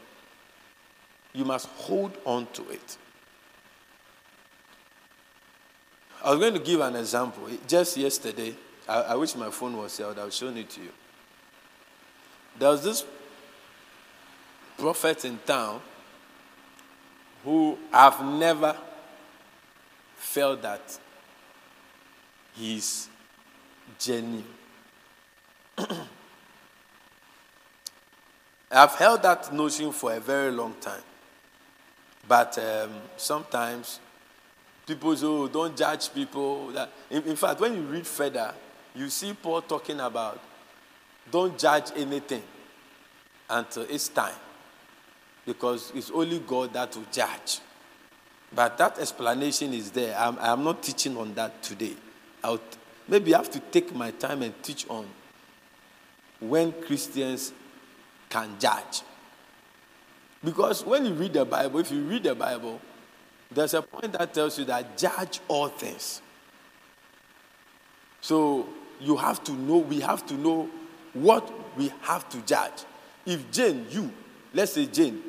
you 1.32 1.46
must 1.46 1.68
hold 1.70 2.18
on 2.26 2.46
to 2.48 2.70
it. 2.70 2.98
I 6.22 6.32
was 6.32 6.40
going 6.40 6.54
to 6.54 6.60
give 6.60 6.82
an 6.82 6.98
example. 6.98 7.48
Just 7.66 7.96
yesterday, 7.96 8.54
I, 8.90 9.02
I 9.02 9.16
wish 9.16 9.36
my 9.38 9.50
phone 9.52 9.78
was 9.78 9.96
here, 9.96 10.08
I 10.08 10.10
would 10.10 10.18
have 10.18 10.34
shown 10.34 10.58
it 10.58 10.70
to 10.72 10.82
you. 10.82 10.92
There 12.58 12.70
was 12.70 12.84
this 12.84 13.06
prophet 14.80 15.26
in 15.26 15.38
town 15.46 15.82
who 17.44 17.78
I've 17.92 18.24
never 18.26 18.76
felt 20.16 20.62
that 20.62 21.00
he's 22.54 23.10
genuine. 23.98 24.46
I've 28.72 28.96
held 28.96 29.24
that 29.24 29.52
notion 29.54 29.92
for 29.92 30.14
a 30.14 30.20
very 30.20 30.52
long 30.52 30.76
time. 30.80 31.02
But 32.28 32.58
um, 32.60 32.92
sometimes 33.18 34.00
people 34.86 35.16
say, 35.16 35.26
oh, 35.26 35.48
don't 35.48 35.76
judge 35.76 36.14
people. 36.14 36.72
In, 37.10 37.24
in 37.24 37.36
fact, 37.36 37.60
when 37.60 37.74
you 37.74 37.82
read 37.82 38.06
further, 38.06 38.54
you 38.94 39.10
see 39.10 39.34
Paul 39.34 39.64
talking 39.64 40.00
about 40.00 40.40
don't 41.32 41.58
judge 41.58 41.92
anything 41.96 42.44
until 43.50 43.84
it's 43.84 44.08
time. 44.10 44.36
Because 45.50 45.92
it's 45.96 46.12
only 46.12 46.38
God 46.38 46.74
that 46.74 46.96
will 46.96 47.08
judge. 47.12 47.58
But 48.54 48.78
that 48.78 49.00
explanation 49.00 49.74
is 49.74 49.90
there. 49.90 50.16
I'm, 50.16 50.38
I'm 50.40 50.64
not 50.64 50.84
teaching 50.84 51.18
on 51.18 51.34
that 51.34 51.64
today. 51.64 51.94
I'll, 52.44 52.62
maybe 53.08 53.34
I 53.34 53.40
have 53.40 53.50
to 53.50 53.60
take 53.60 53.96
my 53.96 54.12
time 54.12 54.44
and 54.44 54.54
teach 54.62 54.88
on 54.90 55.08
when 56.40 56.72
Christians 56.72 57.52
can 58.30 58.60
judge. 58.60 59.02
Because 60.44 60.86
when 60.86 61.04
you 61.08 61.14
read 61.14 61.34
the 61.34 61.46
Bible, 61.46 61.80
if 61.80 61.92
you 61.92 62.02
read 62.02 62.22
the 62.22 62.36
Bible, 62.36 62.80
there's 63.50 63.74
a 63.74 63.82
point 63.82 64.14
that 64.14 64.32
tells 64.32 64.60
you 64.60 64.66
that 64.66 65.00
judge 65.00 65.40
all 65.48 65.70
things. 65.70 66.22
So 68.22 68.70
you 69.00 69.18
have 69.18 69.44
to 69.46 69.52
know, 69.54 69.78
we 69.78 70.00
have 70.02 70.28
to 70.28 70.36
know 70.36 70.70
what 71.14 71.52
we 71.76 71.92
have 72.02 72.30
to 72.30 72.38
judge. 72.42 72.84
If 73.26 73.50
Jane, 73.50 73.88
you, 73.90 74.12
let's 74.54 74.74
say 74.74 74.86
Jane, 74.86 75.24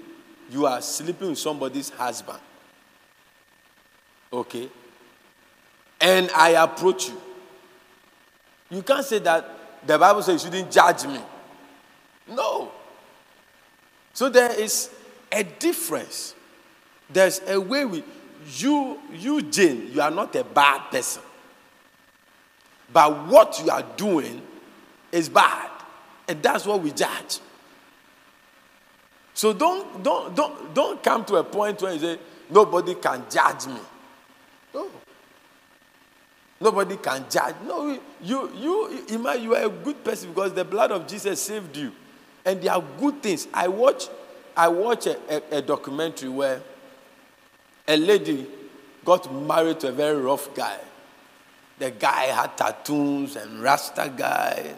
you 0.50 0.66
are 0.66 0.82
sleeping 0.82 1.30
with 1.30 1.38
somebody's 1.38 1.90
husband, 1.90 2.38
okay, 4.32 4.68
and 6.00 6.30
I 6.34 6.50
approach 6.50 7.08
you, 7.08 7.20
you 8.70 8.82
can't 8.82 9.04
say 9.04 9.18
that 9.20 9.86
the 9.86 9.98
Bible 9.98 10.22
says 10.22 10.44
you 10.44 10.50
shouldn't 10.50 10.70
judge 10.70 11.06
me. 11.06 11.20
No. 12.28 12.70
So 14.12 14.28
there 14.28 14.52
is 14.58 14.90
a 15.32 15.42
difference. 15.42 16.34
There's 17.08 17.40
a 17.46 17.60
way 17.60 17.84
we 17.84 18.04
you 18.56 18.98
you 19.12 19.42
Jane, 19.42 19.90
you 19.92 20.00
are 20.00 20.10
not 20.10 20.34
a 20.36 20.44
bad 20.44 20.90
person. 20.90 21.22
But 22.92 23.26
what 23.26 23.60
you 23.64 23.70
are 23.70 23.84
doing 23.96 24.42
is 25.12 25.28
bad. 25.28 25.70
And 26.28 26.42
that's 26.42 26.66
what 26.66 26.82
we 26.82 26.92
judge. 26.92 27.38
So 29.40 29.54
don't 29.54 30.02
don't 30.02 30.36
don't 30.36 30.74
don't 30.74 31.02
come 31.02 31.24
to 31.24 31.36
a 31.36 31.44
point 31.44 31.80
where 31.80 31.94
you 31.94 31.98
say 31.98 32.18
nobody 32.50 32.94
can 32.96 33.24
judge 33.30 33.68
me. 33.68 33.80
No. 34.74 34.90
Nobody 36.60 36.98
can 36.98 37.24
judge. 37.30 37.54
No, 37.66 37.98
you 38.22 38.50
you 38.54 39.02
you, 39.08 39.32
you 39.38 39.54
are 39.54 39.64
a 39.64 39.70
good 39.70 40.04
person 40.04 40.28
because 40.28 40.52
the 40.52 40.66
blood 40.66 40.92
of 40.92 41.06
Jesus 41.06 41.40
saved 41.40 41.74
you. 41.74 41.90
And 42.44 42.60
there 42.60 42.74
are 42.74 42.84
good 42.98 43.22
things. 43.22 43.48
I 43.54 43.68
watch 43.68 44.08
I 44.54 44.68
watch 44.68 45.06
a, 45.06 45.16
a, 45.34 45.56
a 45.56 45.62
documentary 45.62 46.28
where 46.28 46.60
a 47.88 47.96
lady 47.96 48.46
got 49.06 49.32
married 49.32 49.80
to 49.80 49.88
a 49.88 49.92
very 49.92 50.20
rough 50.20 50.54
guy. 50.54 50.76
The 51.78 51.92
guy 51.92 52.24
had 52.24 52.58
tattoos 52.58 53.36
and 53.36 53.62
Rasta 53.62 54.12
guy. 54.14 54.74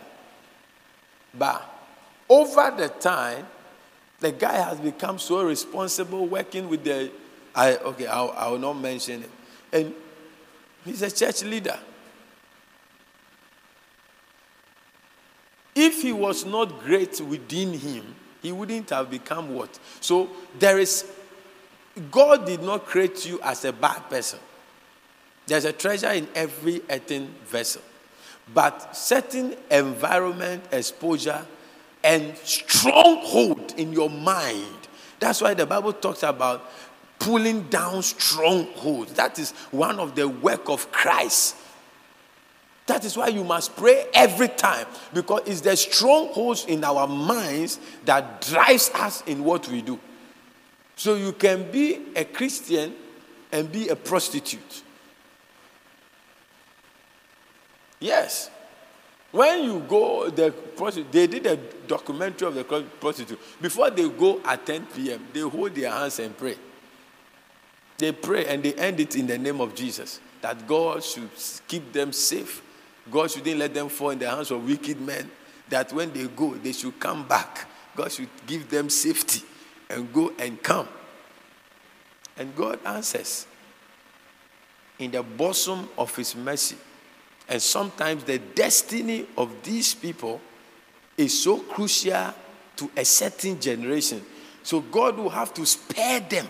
But 1.35 1.69
over 2.29 2.73
the 2.77 2.91
time, 2.91 3.45
the 4.23 4.33
guy 4.33 4.55
has 4.55 4.79
become 4.79 5.19
so 5.19 5.43
responsible 5.43 6.27
working 6.27 6.69
with 6.69 6.85
the 6.85 7.11
I 7.55 7.77
okay, 7.77 8.07
I 8.07 8.49
will 8.49 8.59
not 8.59 8.75
mention 8.75 9.25
it. 9.25 9.31
And 9.73 9.95
he's 10.85 11.03
a 11.03 11.11
church 11.11 11.43
leader. 11.43 11.79
If 15.75 16.03
he 16.03 16.13
was 16.13 16.45
not 16.45 16.81
great 16.81 17.21
within 17.21 17.75
him, 17.75 18.15
he 18.41 18.53
wouldn't 18.53 18.91
have 18.91 19.11
become 19.11 19.55
what? 19.55 19.79
So 20.01 20.31
there 20.59 20.79
is 20.79 21.05
God 22.11 22.47
did 22.47 22.63
not 22.63 22.87
create 22.87 23.27
you 23.27 23.41
as 23.43 23.65
a 23.65 23.73
bad 23.73 24.09
person. 24.09 24.39
There's 25.47 25.65
a 25.65 25.73
treasure 25.73 26.11
in 26.11 26.29
every 26.35 26.81
earthen 26.89 27.35
vessel. 27.45 27.83
But 28.55 28.97
certain 28.97 29.57
environment, 29.71 30.65
exposure, 30.73 31.45
and 32.05 32.37
stronghold 32.39 33.75
in 33.77 33.93
your 33.93 34.11
mind. 34.11 34.89
That's 35.21 35.41
why 35.41 35.55
the 35.55 35.67
Bible 35.67 35.93
talks 35.93 36.23
about 36.23 36.71
pulling 37.19 37.63
down 37.69 38.03
strongholds. 38.03 39.13
That 39.15 39.39
is 39.39 39.53
one 39.71 40.01
of 40.01 40.15
the 40.15 40.29
work 40.29 40.69
of 40.69 40.91
Christ. 40.91 41.57
That 42.87 43.05
is 43.05 43.17
why 43.17 43.29
you 43.29 43.45
must 43.45 43.77
pray 43.77 44.07
every 44.13 44.49
time 44.49 44.87
because 45.15 45.43
it's 45.47 45.61
the 45.61 45.77
strongholds 45.77 46.65
in 46.65 46.83
our 46.83 47.07
minds 47.07 47.79
that 48.05 48.41
drives 48.43 48.91
us 48.95 49.23
in 49.27 49.45
what 49.45 49.69
we 49.69 49.83
do. 49.83 50.01
So 50.97 51.15
you 51.15 51.33
can 51.33 51.71
be 51.71 52.01
a 52.17 52.25
Christian 52.25 52.95
and 53.53 53.71
be 53.71 53.89
a 53.89 53.97
prostitute. 53.97 54.83
Yes. 58.01 58.51
When 59.33 59.65
you 59.65 59.81
go, 59.89 60.29
the 60.29 60.55
they 61.11 61.27
did 61.27 61.47
a 61.47 61.57
documentary 61.57 62.49
of 62.49 62.55
the 62.55 62.65
prostitute. 63.01 63.41
Before 63.61 63.89
they 63.91 64.09
go 64.09 64.41
at 64.45 64.67
10 64.67 64.87
p.m., 64.87 65.27
they 65.33 65.41
hold 65.41 65.75
their 65.75 65.91
hands 65.91 66.19
and 66.19 66.37
pray. 66.37 66.57
They 67.97 68.13
pray 68.13 68.47
and 68.47 68.63
they 68.63 68.75
end 68.75 69.01
it 69.01 69.17
in 69.17 69.27
the 69.27 69.39
name 69.39 69.61
of 69.61 69.75
Jesus 69.75 70.21
that 70.43 70.67
God 70.67 71.03
should 71.03 71.31
keep 71.67 71.93
them 71.93 72.13
safe. 72.13 72.63
God 73.11 73.31
shouldn't 73.31 73.59
let 73.59 73.73
them 73.73 73.89
fall 73.89 74.11
in 74.11 74.19
the 74.19 74.29
hands 74.29 74.51
of 74.51 74.67
wicked 74.67 75.01
men. 75.01 75.31
That 75.71 75.93
when 75.93 76.13
they 76.13 76.27
go, 76.27 76.55
they 76.55 76.73
should 76.73 77.01
come 77.01 77.27
back. 77.27 77.67
God 77.97 78.13
should 78.13 78.29
give 78.47 78.69
them 78.69 78.91
safety 78.91 79.43
and 79.89 80.13
go 80.13 80.33
and 80.39 80.63
come. 80.63 80.89
And 82.37 82.55
God 82.55 82.81
answers 82.85 83.47
in 84.99 85.11
the 85.11 85.23
bosom 85.23 85.89
of 85.97 86.15
His 86.15 86.37
mercy. 86.37 86.77
And 87.53 87.61
sometimes 87.61 88.25
the 88.25 88.39
destiny 88.39 89.27
of 89.37 89.63
these 89.63 89.95
people 89.95 90.41
is 91.19 91.43
so 91.43 91.59
crucial 91.59 92.33
to 92.77 92.91
a 92.97 93.05
certain 93.05 93.61
generation. 93.61 94.23
So 94.63 94.81
God 94.81 95.19
will 95.19 95.29
have 95.29 95.53
to 95.53 95.67
spare 95.67 96.21
them. 96.21 96.49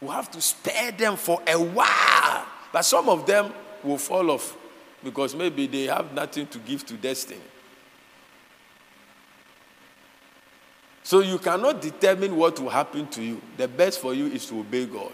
Will 0.00 0.10
have 0.10 0.32
to 0.32 0.40
spare 0.40 0.90
them 0.90 1.16
for 1.16 1.40
a 1.46 1.56
while. 1.56 2.44
But 2.72 2.82
some 2.82 3.08
of 3.08 3.24
them 3.24 3.52
will 3.84 3.98
fall 3.98 4.32
off 4.32 4.56
because 5.04 5.36
maybe 5.36 5.68
they 5.68 5.84
have 5.84 6.12
nothing 6.12 6.48
to 6.48 6.58
give 6.58 6.84
to 6.86 6.94
destiny. 6.94 7.40
So 11.04 11.20
you 11.20 11.38
cannot 11.38 11.80
determine 11.80 12.34
what 12.34 12.58
will 12.58 12.70
happen 12.70 13.06
to 13.10 13.22
you. 13.22 13.40
The 13.56 13.68
best 13.68 14.00
for 14.00 14.12
you 14.12 14.26
is 14.26 14.44
to 14.46 14.58
obey 14.58 14.86
God. 14.86 15.12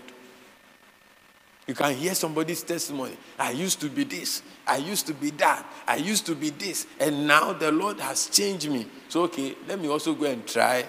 You 1.67 1.75
can 1.75 1.95
hear 1.95 2.15
somebody's 2.15 2.63
testimony. 2.63 3.17
I 3.39 3.53
used 3.53 3.81
to 3.81 3.89
be 3.89 4.05
this. 4.05 4.43
I 4.67 4.77
used 4.77 5.07
to 5.07 5.15
be 5.15 5.31
that. 5.31 5.65
I 5.87 5.97
used 5.97 6.27
to 6.27 6.35
be 6.35 6.51
this. 6.51 6.87
And 7.01 7.27
now 7.27 7.55
the 7.55 7.73
Lord 7.73 8.01
has 8.01 8.29
changed 8.29 8.69
me. 8.69 8.87
So, 9.09 9.23
okay, 9.23 9.55
let 9.67 9.81
me 9.81 9.89
also 9.89 10.15
go 10.15 10.27
and 10.27 10.47
try 10.47 10.85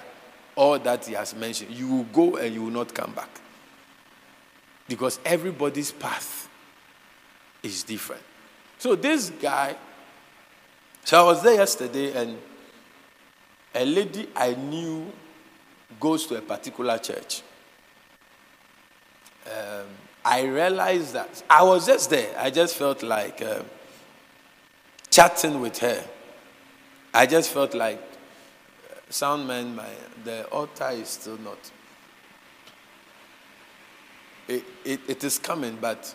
all 0.55 0.77
that 0.79 1.05
He 1.05 1.13
has 1.13 1.33
mentioned. 1.33 1.71
You 1.71 1.87
will 1.87 2.03
go 2.03 2.35
and 2.37 2.53
you 2.53 2.63
will 2.63 2.71
not 2.71 2.93
come 2.93 3.13
back. 3.13 3.29
Because 4.87 5.19
everybody's 5.23 5.93
path 5.93 6.49
is 7.63 7.83
different. 7.83 8.21
So, 8.77 8.95
this 8.95 9.29
guy, 9.29 9.77
so 11.05 11.21
I 11.21 11.23
was 11.23 11.41
there 11.41 11.55
yesterday 11.55 12.21
and 12.21 12.37
a 13.73 13.85
lady 13.85 14.27
I 14.35 14.55
knew 14.55 15.11
goes 15.99 16.25
to 16.27 16.35
a 16.35 16.41
particular 16.41 16.97
church. 16.97 17.43
Um, 19.45 19.85
I 20.25 20.41
realized 20.43 21.13
that 21.13 21.43
I 21.47 21.61
was 21.61 21.85
just 21.85 22.09
there. 22.09 22.35
I 22.37 22.49
just 22.49 22.75
felt 22.75 23.03
like 23.03 23.43
uh, 23.43 23.61
chatting 25.11 25.61
with 25.61 25.77
her. 25.77 26.03
I 27.13 27.27
just 27.27 27.51
felt 27.51 27.75
like 27.75 27.99
uh, 27.99 28.95
soundman, 29.11 29.75
my 29.75 29.87
the 30.23 30.45
altar 30.47 30.89
is 30.89 31.09
still 31.09 31.37
not. 31.37 31.71
It, 34.47 34.63
it, 34.83 34.99
it 35.07 35.23
is 35.23 35.37
coming, 35.37 35.77
but 35.79 36.13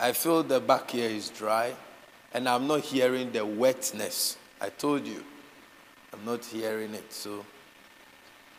I 0.00 0.12
feel 0.12 0.44
the 0.44 0.60
back 0.60 0.92
here 0.92 1.10
is 1.10 1.30
dry, 1.30 1.74
and 2.32 2.48
I'm 2.48 2.68
not 2.68 2.82
hearing 2.82 3.32
the 3.32 3.44
wetness. 3.44 4.38
I 4.60 4.68
told 4.68 5.06
you. 5.06 5.24
I'm 6.14 6.24
not 6.24 6.44
hearing 6.44 6.94
it. 6.94 7.12
So 7.12 7.44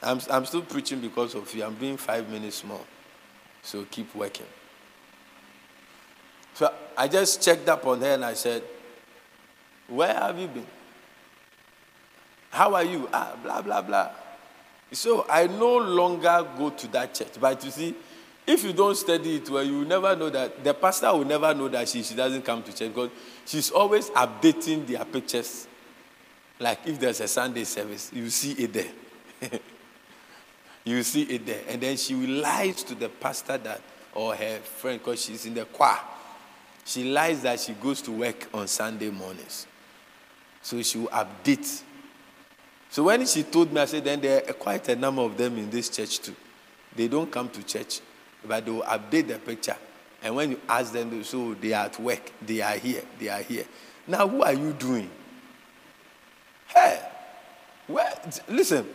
I'm, 0.04 0.20
I'm 0.30 0.46
still 0.46 0.62
preaching 0.62 1.00
because 1.00 1.34
of 1.36 1.54
you. 1.56 1.64
I'm 1.64 1.76
doing 1.76 1.96
five 1.96 2.30
minutes 2.30 2.64
more. 2.66 2.82
So 3.64 3.86
keep 3.90 4.14
working. 4.14 4.46
So 6.56 6.74
I 6.98 7.08
just 7.08 7.44
checked 7.44 7.70
up 7.70 7.86
on 7.86 8.02
her 8.02 8.14
and 8.14 8.26
I 8.26 8.34
said, 8.34 8.64
Where 9.88 10.14
have 10.14 10.40
you 10.40 10.48
been? 10.48 10.66
How 12.50 12.74
are 12.74 12.84
you? 12.84 13.08
Ah, 13.14 13.36
blah, 13.44 13.62
blah, 13.62 13.82
blah. 13.82 14.10
So 14.92 15.26
I 15.30 15.48
no 15.48 15.78
longer 15.78 16.48
go 16.58 16.70
to 16.70 16.88
that 16.88 17.14
church. 17.14 17.34
But 17.40 17.64
you 17.66 17.72
see, 17.72 17.96
if 18.48 18.64
you 18.64 18.72
don't 18.72 18.96
study 18.96 19.36
it 19.36 19.50
well, 19.50 19.64
you 19.64 19.80
will 19.80 19.88
never 19.88 20.16
know 20.16 20.30
that 20.30 20.64
the 20.64 20.74
pastor 20.74 21.12
will 21.12 21.26
never 21.26 21.54
know 21.54 21.68
that 21.68 21.90
she, 21.90 22.02
she 22.02 22.16
doesn't 22.16 22.44
come 22.44 22.64
to 22.64 22.74
church 22.74 22.94
because 22.94 23.10
she's 23.46 23.72
always 23.72 24.10
updating 24.12 24.88
their 24.88 25.04
pictures 25.04 25.68
like 26.60 26.80
if 26.86 27.00
there's 27.00 27.20
a 27.20 27.28
Sunday 27.28 27.66
service, 27.66 28.12
you 28.14 28.30
see 28.30 28.54
it 28.54 28.72
there. 28.72 29.60
you 30.86 31.04
see 31.04 31.24
it 31.24 31.46
there. 31.46 31.62
And 31.68 31.82
then 31.82 31.98
she 31.98 32.16
will 32.16 32.42
lie 32.42 32.72
to 32.72 32.96
the 32.96 33.10
pastor 33.10 33.58
that 33.58 33.82
or 34.14 34.34
her 34.34 34.60
friend 34.60 35.00
because 35.00 35.22
she's 35.22 35.46
in 35.46 35.54
the 35.54 35.66
choir. 35.66 36.00
She 36.86 37.04
lies 37.04 37.42
that 37.42 37.60
she 37.60 37.74
goes 37.74 38.00
to 38.04 38.12
work 38.12 38.48
on 38.54 38.68
Sunday 38.68 39.10
mornings. 39.10 39.66
So 40.62 40.82
she 40.84 41.00
will 41.00 41.08
update. 41.08 41.82
So 42.90 43.04
when 43.04 43.26
she 43.26 43.42
told 43.44 43.74
me, 43.74 43.82
I 43.82 43.86
said, 43.86 44.04
then 44.06 44.22
there 44.22 44.44
are 44.48 44.54
quite 44.54 44.88
a 44.90 44.96
number 44.96 45.24
of 45.24 45.36
them 45.36 45.58
in 45.58 45.70
this 45.70 45.90
church 45.90 46.20
too. 46.20 46.36
They 46.96 47.08
don't 47.08 47.30
come 47.30 47.50
to 47.50 47.64
church, 47.64 48.00
but 48.48 48.64
they 48.64 48.72
will 48.72 48.84
update 48.84 49.28
the 49.28 49.40
picture. 49.40 49.76
And 50.24 50.36
when 50.36 50.52
you 50.52 50.62
ask 50.70 50.94
them, 50.94 51.24
so 51.24 51.42
oh, 51.42 51.54
they 51.56 51.74
are 51.74 51.86
at 51.86 52.00
work, 52.00 52.32
they 52.42 52.62
are 52.62 52.78
here, 52.78 53.02
they 53.20 53.30
are 53.30 53.42
here. 53.42 53.66
Now, 54.08 54.28
who 54.28 54.44
are 54.44 54.54
you 54.54 54.72
doing? 54.74 55.10
Hey, 56.68 57.02
well, 57.88 58.22
listen, 58.48 58.88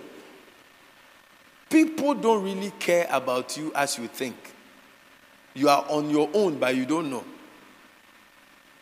people 1.68 2.14
don't 2.14 2.44
really 2.44 2.72
care 2.79 3.09
about 3.11 3.57
you 3.57 3.72
as 3.74 3.98
you 3.98 4.07
think. 4.07 4.37
You 5.55 5.68
are 5.68 5.85
on 5.88 6.09
your 6.09 6.31
own, 6.33 6.59
but 6.59 6.76
you 6.76 6.87
don't 6.87 7.11
know. 7.11 7.24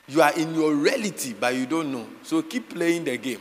You 0.08 0.22
are 0.22 0.32
in 0.32 0.54
your 0.54 0.74
reality, 0.74 1.34
but 1.38 1.54
you 1.54 1.66
don't 1.66 1.92
know. 1.92 2.06
So 2.22 2.42
keep 2.42 2.70
playing 2.70 3.04
the 3.04 3.16
game. 3.18 3.40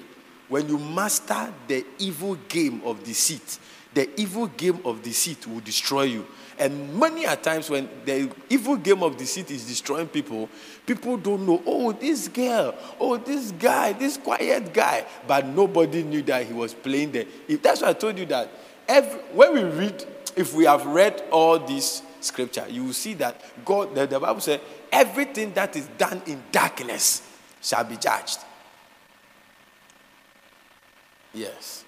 When 0.49 0.67
you 0.67 0.77
master 0.77 1.53
the 1.67 1.86
evil 1.99 2.36
game 2.47 2.82
of 2.86 3.03
deceit, 3.03 3.60
the 3.93 4.10
evil 4.19 4.47
game 4.47 4.80
of 4.86 5.01
deceit 5.01 5.47
will 5.47 5.62
destroy 5.62 6.03
you. 6.03 6.25
And 6.60 6.99
many 6.99 7.25
a 7.25 7.36
times 7.36 7.69
when 7.69 7.88
the 8.03 8.30
evil 8.49 8.77
game 8.77 9.03
of 9.03 9.15
deceit 9.15 9.51
is 9.51 9.65
destroying 9.65 10.08
people, 10.08 10.49
people 10.86 11.17
don't 11.17 11.45
know, 11.45 11.62
oh, 11.65 11.91
this 11.91 12.27
girl, 12.27 12.75
oh, 12.99 13.17
this 13.17 13.51
guy, 13.51 13.93
this 13.93 14.17
quiet 14.17 14.73
guy. 14.73 15.06
But 15.27 15.45
nobody 15.45 16.03
knew 16.03 16.21
that 16.23 16.47
he 16.47 16.53
was 16.53 16.73
playing 16.73 17.12
there. 17.12 17.25
If 17.47 17.62
that's 17.62 17.82
why 17.82 17.89
I 17.89 17.93
told 17.93 18.17
you 18.17 18.25
that 18.27 18.49
every, 18.88 19.19
when 19.34 19.53
we 19.53 19.63
read, 19.63 20.06
if 20.36 20.53
we 20.53 20.65
have 20.65 20.86
read 20.86 21.23
all 21.32 21.60
this 21.60 22.01
scripture, 22.21 22.65
you 22.69 22.86
will 22.86 22.93
see 22.93 23.13
that 23.15 23.39
God, 23.63 23.93
the, 23.93 24.08
the 24.08 24.19
Bible 24.19 24.41
says, 24.41 24.60
everything 24.91 25.54
that 25.54 25.76
is 25.76 25.88
done 25.97 26.21
in 26.26 26.41
darkness 26.52 27.21
shall 27.62 27.84
be 27.84 27.97
judged. 27.97 28.39
Yes. 31.34 31.86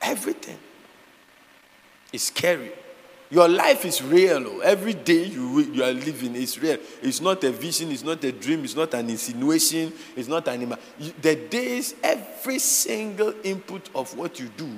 Everything 0.00 0.58
is 2.12 2.26
scary. 2.26 2.72
Your 3.28 3.48
life 3.48 3.84
is 3.84 4.02
real. 4.02 4.44
Oh. 4.46 4.60
Every 4.60 4.94
day 4.94 5.24
you, 5.24 5.60
you 5.60 5.82
are 5.82 5.92
living 5.92 6.36
is 6.36 6.60
real. 6.60 6.78
It's 7.02 7.20
not 7.20 7.42
a 7.42 7.50
vision, 7.50 7.90
it's 7.90 8.04
not 8.04 8.22
a 8.22 8.30
dream, 8.30 8.62
it's 8.62 8.76
not 8.76 8.94
an 8.94 9.10
insinuation, 9.10 9.92
it's 10.14 10.28
not 10.28 10.46
an. 10.46 10.76
The 11.20 11.34
days, 11.34 11.96
every 12.02 12.60
single 12.60 13.34
input 13.42 13.90
of 13.94 14.16
what 14.16 14.38
you 14.38 14.48
do 14.56 14.70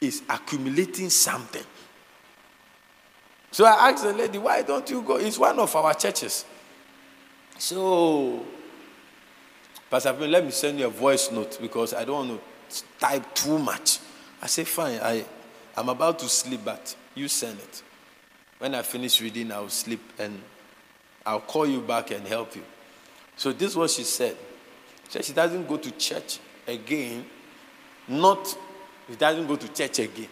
is 0.00 0.22
accumulating 0.28 1.10
something. 1.10 1.64
So 3.54 3.64
I 3.64 3.90
asked 3.90 4.02
the 4.02 4.12
lady, 4.12 4.36
why 4.36 4.62
don't 4.62 4.90
you 4.90 5.00
go? 5.00 5.14
It's 5.14 5.38
one 5.38 5.56
of 5.60 5.76
our 5.76 5.94
churches. 5.94 6.44
So, 7.56 8.44
Pastor, 9.88 10.12
let 10.12 10.44
me 10.44 10.50
send 10.50 10.80
you 10.80 10.86
a 10.86 10.90
voice 10.90 11.30
note 11.30 11.58
because 11.60 11.94
I 11.94 12.04
don't 12.04 12.28
want 12.30 12.40
to 12.70 12.82
type 12.98 13.32
too 13.32 13.60
much. 13.60 14.00
I 14.42 14.48
said, 14.48 14.66
fine, 14.66 14.98
I, 15.00 15.24
I'm 15.76 15.88
about 15.88 16.18
to 16.18 16.28
sleep, 16.28 16.62
but 16.64 16.96
you 17.14 17.28
send 17.28 17.60
it. 17.60 17.84
When 18.58 18.74
I 18.74 18.82
finish 18.82 19.20
reading, 19.20 19.52
I'll 19.52 19.68
sleep 19.68 20.02
and 20.18 20.42
I'll 21.24 21.38
call 21.38 21.68
you 21.68 21.80
back 21.80 22.10
and 22.10 22.26
help 22.26 22.56
you. 22.56 22.64
So 23.36 23.52
this 23.52 23.70
is 23.70 23.76
what 23.76 23.90
she 23.90 24.02
said. 24.02 24.36
She 25.10 25.22
she 25.22 25.32
doesn't 25.32 25.68
go 25.68 25.76
to 25.76 25.92
church 25.92 26.40
again. 26.66 27.24
Not, 28.08 28.48
she 29.08 29.14
doesn't 29.14 29.46
go 29.46 29.54
to 29.54 29.68
church 29.72 30.00
again. 30.00 30.26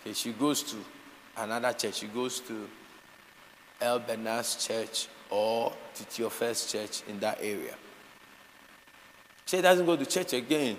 Okay, 0.00 0.12
she 0.12 0.32
goes 0.32 0.64
to 0.64 0.76
another 1.36 1.72
church. 1.72 2.00
He 2.00 2.06
goes 2.06 2.40
to 2.40 2.68
El 3.80 4.00
Benas 4.00 4.66
Church 4.66 5.08
or 5.30 5.72
Titi 5.94 6.28
First 6.28 6.70
Church 6.70 7.02
in 7.08 7.18
that 7.20 7.38
area. 7.40 7.74
She 9.46 9.60
doesn't 9.60 9.86
go 9.86 9.96
to 9.96 10.06
church 10.06 10.32
again. 10.32 10.76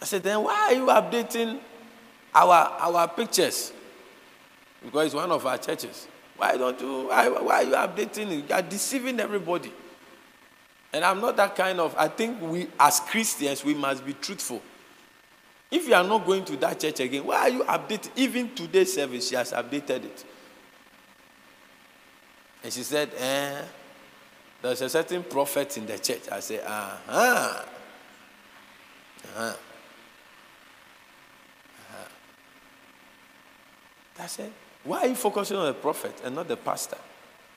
I 0.00 0.04
said, 0.04 0.22
then 0.22 0.42
why 0.42 0.54
are 0.54 0.72
you 0.74 0.86
updating 0.86 1.60
our, 2.34 2.76
our 2.80 3.08
pictures? 3.08 3.72
Because 4.84 5.06
it's 5.06 5.14
one 5.14 5.30
of 5.30 5.44
our 5.44 5.58
churches. 5.58 6.08
Why 6.36 6.56
don't 6.56 6.80
you, 6.80 7.08
why, 7.08 7.28
why 7.28 7.54
are 7.54 7.62
you 7.64 7.72
updating 7.74 8.30
it? 8.30 8.48
You 8.48 8.54
are 8.54 8.62
deceiving 8.62 9.18
everybody. 9.20 9.72
And 10.92 11.04
I'm 11.04 11.20
not 11.20 11.36
that 11.36 11.54
kind 11.54 11.80
of, 11.80 11.94
I 11.98 12.08
think 12.08 12.40
we, 12.40 12.68
as 12.78 13.00
Christians, 13.00 13.64
we 13.64 13.74
must 13.74 14.06
be 14.06 14.14
truthful. 14.14 14.62
If 15.70 15.86
you 15.86 15.94
are 15.94 16.04
not 16.04 16.24
going 16.24 16.44
to 16.46 16.56
that 16.56 16.80
church 16.80 17.00
again, 17.00 17.24
why 17.26 17.36
are 17.40 17.48
you 17.50 17.62
updating? 17.64 18.10
Even 18.16 18.54
today's 18.54 18.94
service, 18.94 19.28
she 19.28 19.34
has 19.34 19.52
updated 19.52 20.04
it. 20.04 20.24
And 22.64 22.72
she 22.72 22.82
said, 22.82 23.10
eh, 23.18 23.62
there's 24.62 24.80
a 24.80 24.88
certain 24.88 25.22
prophet 25.22 25.76
in 25.76 25.86
the 25.86 25.98
church. 25.98 26.22
I 26.32 26.40
said, 26.40 26.64
uh-huh. 26.66 27.64
Uh-huh. 29.36 29.54
I 34.20 34.26
said, 34.26 34.50
why 34.82 35.00
are 35.00 35.06
you 35.06 35.14
focusing 35.14 35.56
on 35.56 35.66
the 35.66 35.74
prophet 35.74 36.20
and 36.24 36.34
not 36.34 36.48
the 36.48 36.56
pastor? 36.56 36.98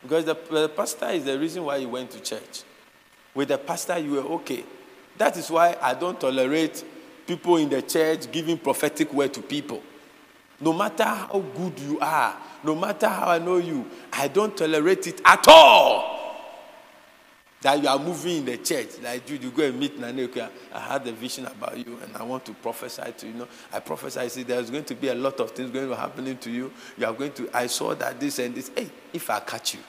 Because 0.02 0.26
the, 0.26 0.36
the 0.50 0.70
pastor 0.70 1.08
is 1.10 1.26
the 1.26 1.40
reason 1.40 1.64
why 1.64 1.78
you 1.78 1.90
went 1.90 2.12
to 2.12 2.20
church. 2.20 2.64
With 3.34 3.48
the 3.48 3.58
pastor, 3.58 3.98
you 3.98 4.12
were 4.12 4.34
okay. 4.36 4.64
That 5.18 5.38
is 5.38 5.50
why 5.50 5.78
I 5.82 5.94
don't 5.94 6.20
tolerate 6.20 6.84
people 7.32 7.56
in 7.56 7.70
the 7.70 7.82
church 7.82 8.30
giving 8.30 8.58
prophetic 8.58 9.14
word 9.14 9.34
to 9.34 9.42
people. 9.42 9.82
No 10.60 10.74
matter 10.74 11.06
how 11.06 11.40
good 11.56 11.80
you 11.80 11.98
are, 12.02 12.36
no 12.62 12.76
matter 12.76 13.08
how 13.08 13.30
I 13.30 13.40
know 13.40 13.56
you, 13.56 13.90
I 14.12 14.28
don't 14.28 14.56
tolerate 14.56 15.08
it 15.08 15.22
at 15.24 15.48
all 15.48 16.18
that 17.62 17.82
you 17.82 17.88
are 17.88 17.98
moving 17.98 18.40
in 18.40 18.46
the 18.46 18.58
church. 18.58 19.00
Like 19.02 19.30
you, 19.30 19.38
you 19.38 19.50
go 19.52 19.64
and 19.64 19.80
meet 19.80 19.98
Naneka. 19.98 20.50
I 20.74 20.80
had 20.80 21.08
a 21.08 21.14
vision 21.14 21.46
about 21.46 21.78
you 21.78 21.98
and 22.04 22.18
I 22.18 22.24
want 22.24 22.44
to 22.46 22.54
prophesy 22.54 23.14
to 23.20 23.28
you. 23.28 23.34
know, 23.34 23.48
I 23.72 23.80
prophesy, 23.80 24.20
I 24.20 24.28
see 24.28 24.44
there's 24.44 24.70
going 24.70 24.84
to 24.86 24.96
be 24.96 25.08
a 25.08 25.16
lot 25.16 25.40
of 25.40 25.52
things 25.52 25.72
going 25.72 25.88
to 25.88 25.96
happen 25.96 26.36
to 26.36 26.52
you. 26.52 26.74
You 26.98 27.06
are 27.06 27.14
going 27.14 27.32
to, 27.34 27.50
I 27.54 27.68
saw 27.68 27.96
that 27.96 28.20
this 28.20 28.40
and 28.40 28.54
this. 28.54 28.70
Hey, 28.76 28.90
if 29.14 29.30
I 29.30 29.40
catch 29.40 29.76
you, 29.76 29.80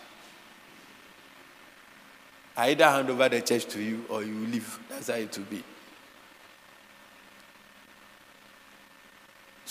I 2.56 2.70
either 2.70 2.88
hand 2.88 3.10
over 3.10 3.28
the 3.28 3.40
church 3.40 3.66
to 3.66 3.82
you 3.82 4.04
or 4.08 4.22
you 4.22 4.46
leave. 4.46 4.78
That's 4.88 5.08
how 5.08 5.14
it 5.14 5.36
will 5.36 5.44
be. 5.46 5.64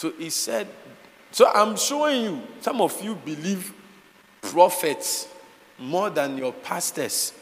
So 0.01 0.11
he 0.17 0.31
said, 0.31 0.67
so 1.29 1.47
I'm 1.53 1.77
showing 1.77 2.23
you, 2.23 2.41
some 2.59 2.81
of 2.81 2.99
you 3.03 3.13
believe 3.13 3.71
prophets 4.41 5.27
more 5.77 6.09
than 6.09 6.39
your 6.39 6.53
pastors. 6.53 7.33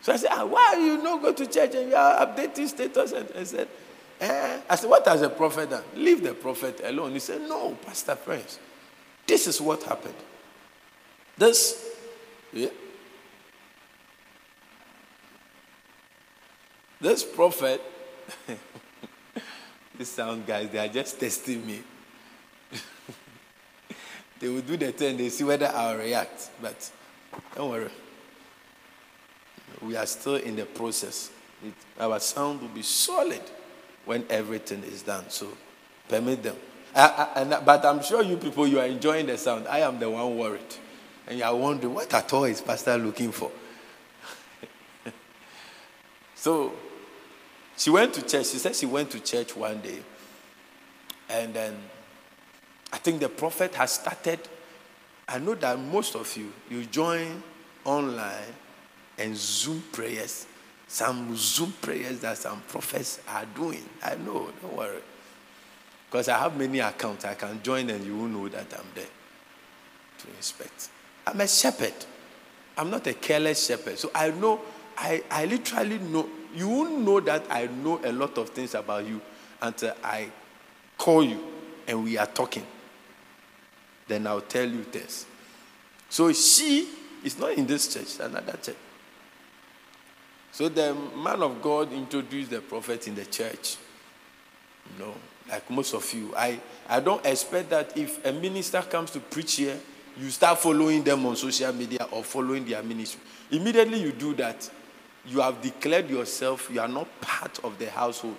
So 0.00 0.10
I 0.10 0.16
said, 0.16 0.30
ah, 0.32 0.46
why 0.46 0.72
are 0.74 0.80
you 0.80 1.02
not 1.02 1.20
go 1.20 1.34
to 1.34 1.46
church 1.46 1.74
and 1.74 1.90
you 1.90 1.94
are 1.96 2.26
updating 2.26 2.66
status? 2.66 3.12
And 3.12 3.28
I 3.36 3.44
said, 3.44 3.68
eh. 4.22 4.60
I 4.70 4.74
said, 4.74 4.88
what 4.88 5.06
has 5.06 5.20
a 5.20 5.28
prophet 5.28 5.68
done? 5.68 5.84
Leave 5.96 6.22
the 6.22 6.32
prophet 6.32 6.80
alone. 6.82 7.12
He 7.12 7.18
said, 7.18 7.42
no, 7.42 7.76
Pastor 7.84 8.16
Prince. 8.16 8.58
This 9.26 9.46
is 9.46 9.60
what 9.60 9.82
happened. 9.82 10.14
This, 11.36 11.90
yeah. 12.54 12.68
This 17.02 17.22
prophet, 17.22 17.82
this 20.00 20.08
sound 20.08 20.46
guys, 20.46 20.70
they 20.70 20.78
are 20.78 20.88
just 20.88 21.20
testing 21.20 21.66
me. 21.66 21.80
they 24.40 24.48
will 24.48 24.62
do 24.62 24.76
the 24.76 24.92
thing, 24.92 25.16
they 25.16 25.28
see 25.28 25.44
whether 25.44 25.66
I'll 25.66 25.98
react. 25.98 26.48
But 26.62 26.90
don't 27.54 27.70
worry 27.70 27.90
we 29.82 29.96
are 29.96 30.06
still 30.06 30.36
in 30.36 30.56
the 30.56 30.66
process. 30.66 31.30
It, 31.64 31.74
our 31.98 32.18
sound 32.20 32.60
will 32.60 32.68
be 32.68 32.82
solid 32.82 33.42
when 34.04 34.24
everything 34.30 34.82
is 34.84 35.02
done. 35.02 35.28
So 35.28 35.48
permit 36.08 36.42
them. 36.42 36.56
I, 36.94 37.30
I, 37.34 37.40
and, 37.40 37.64
but 37.64 37.84
I'm 37.84 38.02
sure 38.02 38.22
you 38.22 38.36
people, 38.36 38.66
you 38.66 38.80
are 38.80 38.86
enjoying 38.86 39.26
the 39.26 39.38
sound. 39.38 39.68
I 39.68 39.80
am 39.80 39.98
the 39.98 40.10
one 40.10 40.36
worried. 40.36 40.60
And 41.26 41.38
you 41.38 41.44
are 41.44 41.54
wondering, 41.54 41.94
what 41.94 42.12
at 42.12 42.32
all 42.32 42.44
is 42.44 42.60
Pastor 42.60 42.98
looking 42.98 43.30
for? 43.30 43.50
so 46.34 46.72
she 47.80 47.88
went 47.88 48.12
to 48.12 48.20
church. 48.20 48.48
She 48.48 48.58
said 48.58 48.76
she 48.76 48.84
went 48.84 49.10
to 49.12 49.20
church 49.20 49.56
one 49.56 49.80
day. 49.80 50.00
And 51.30 51.54
then 51.54 51.78
I 52.92 52.98
think 52.98 53.20
the 53.20 53.30
prophet 53.30 53.74
has 53.76 53.92
started. 53.92 54.38
I 55.26 55.38
know 55.38 55.54
that 55.54 55.78
most 55.78 56.14
of 56.14 56.36
you, 56.36 56.52
you 56.68 56.84
join 56.84 57.42
online 57.86 58.52
and 59.16 59.34
Zoom 59.34 59.82
prayers. 59.92 60.46
Some 60.88 61.34
Zoom 61.34 61.72
prayers 61.80 62.20
that 62.20 62.36
some 62.36 62.60
prophets 62.68 63.20
are 63.26 63.46
doing. 63.46 63.88
I 64.02 64.16
know, 64.16 64.50
don't 64.60 64.76
worry. 64.76 65.00
Because 66.10 66.28
I 66.28 66.38
have 66.38 66.58
many 66.58 66.80
accounts. 66.80 67.24
I 67.24 67.32
can 67.32 67.62
join 67.62 67.88
and 67.88 68.04
you 68.04 68.14
will 68.14 68.28
know 68.28 68.48
that 68.48 68.66
I'm 68.74 68.86
there 68.94 69.06
to 70.18 70.26
inspect. 70.36 70.90
I'm 71.26 71.40
a 71.40 71.48
shepherd. 71.48 71.94
I'm 72.76 72.90
not 72.90 73.06
a 73.06 73.14
careless 73.14 73.68
shepherd. 73.68 73.98
So 73.98 74.10
I 74.14 74.32
know, 74.32 74.60
I, 74.98 75.22
I 75.30 75.46
literally 75.46 75.98
know, 75.98 76.28
you 76.54 76.68
won't 76.68 76.98
know 76.98 77.20
that 77.20 77.44
I 77.50 77.66
know 77.66 78.00
a 78.04 78.12
lot 78.12 78.38
of 78.38 78.50
things 78.50 78.74
about 78.74 79.06
you 79.06 79.20
until 79.60 79.94
I 80.02 80.30
call 80.96 81.24
you 81.24 81.40
and 81.86 82.04
we 82.04 82.18
are 82.18 82.26
talking. 82.26 82.66
Then 84.08 84.26
I'll 84.26 84.40
tell 84.40 84.68
you 84.68 84.84
this. 84.90 85.26
So 86.08 86.32
she 86.32 86.88
is 87.24 87.38
not 87.38 87.52
in 87.52 87.66
this 87.66 87.92
church, 87.92 88.18
another 88.20 88.58
church. 88.62 88.76
So 90.52 90.68
the 90.68 90.94
man 91.16 91.42
of 91.42 91.62
God 91.62 91.92
introduced 91.92 92.50
the 92.50 92.60
prophet 92.60 93.06
in 93.06 93.14
the 93.14 93.24
church. 93.24 93.76
You 94.92 95.04
know, 95.04 95.14
like 95.48 95.70
most 95.70 95.94
of 95.94 96.12
you. 96.12 96.34
I, 96.36 96.60
I 96.88 97.00
don't 97.00 97.24
expect 97.24 97.70
that 97.70 97.96
if 97.96 98.24
a 98.24 98.32
minister 98.32 98.82
comes 98.82 99.10
to 99.12 99.20
preach 99.20 99.56
here, 99.56 99.78
you 100.18 100.28
start 100.30 100.58
following 100.58 101.02
them 101.04 101.24
on 101.26 101.36
social 101.36 101.72
media 101.72 102.06
or 102.10 102.24
following 102.24 102.64
their 102.64 102.82
ministry. 102.82 103.20
Immediately 103.50 104.02
you 104.02 104.12
do 104.12 104.34
that, 104.34 104.68
you 105.26 105.40
have 105.40 105.60
declared 105.60 106.08
yourself, 106.08 106.68
you 106.72 106.80
are 106.80 106.88
not 106.88 107.08
part 107.20 107.58
of 107.64 107.78
the 107.78 107.90
household. 107.90 108.38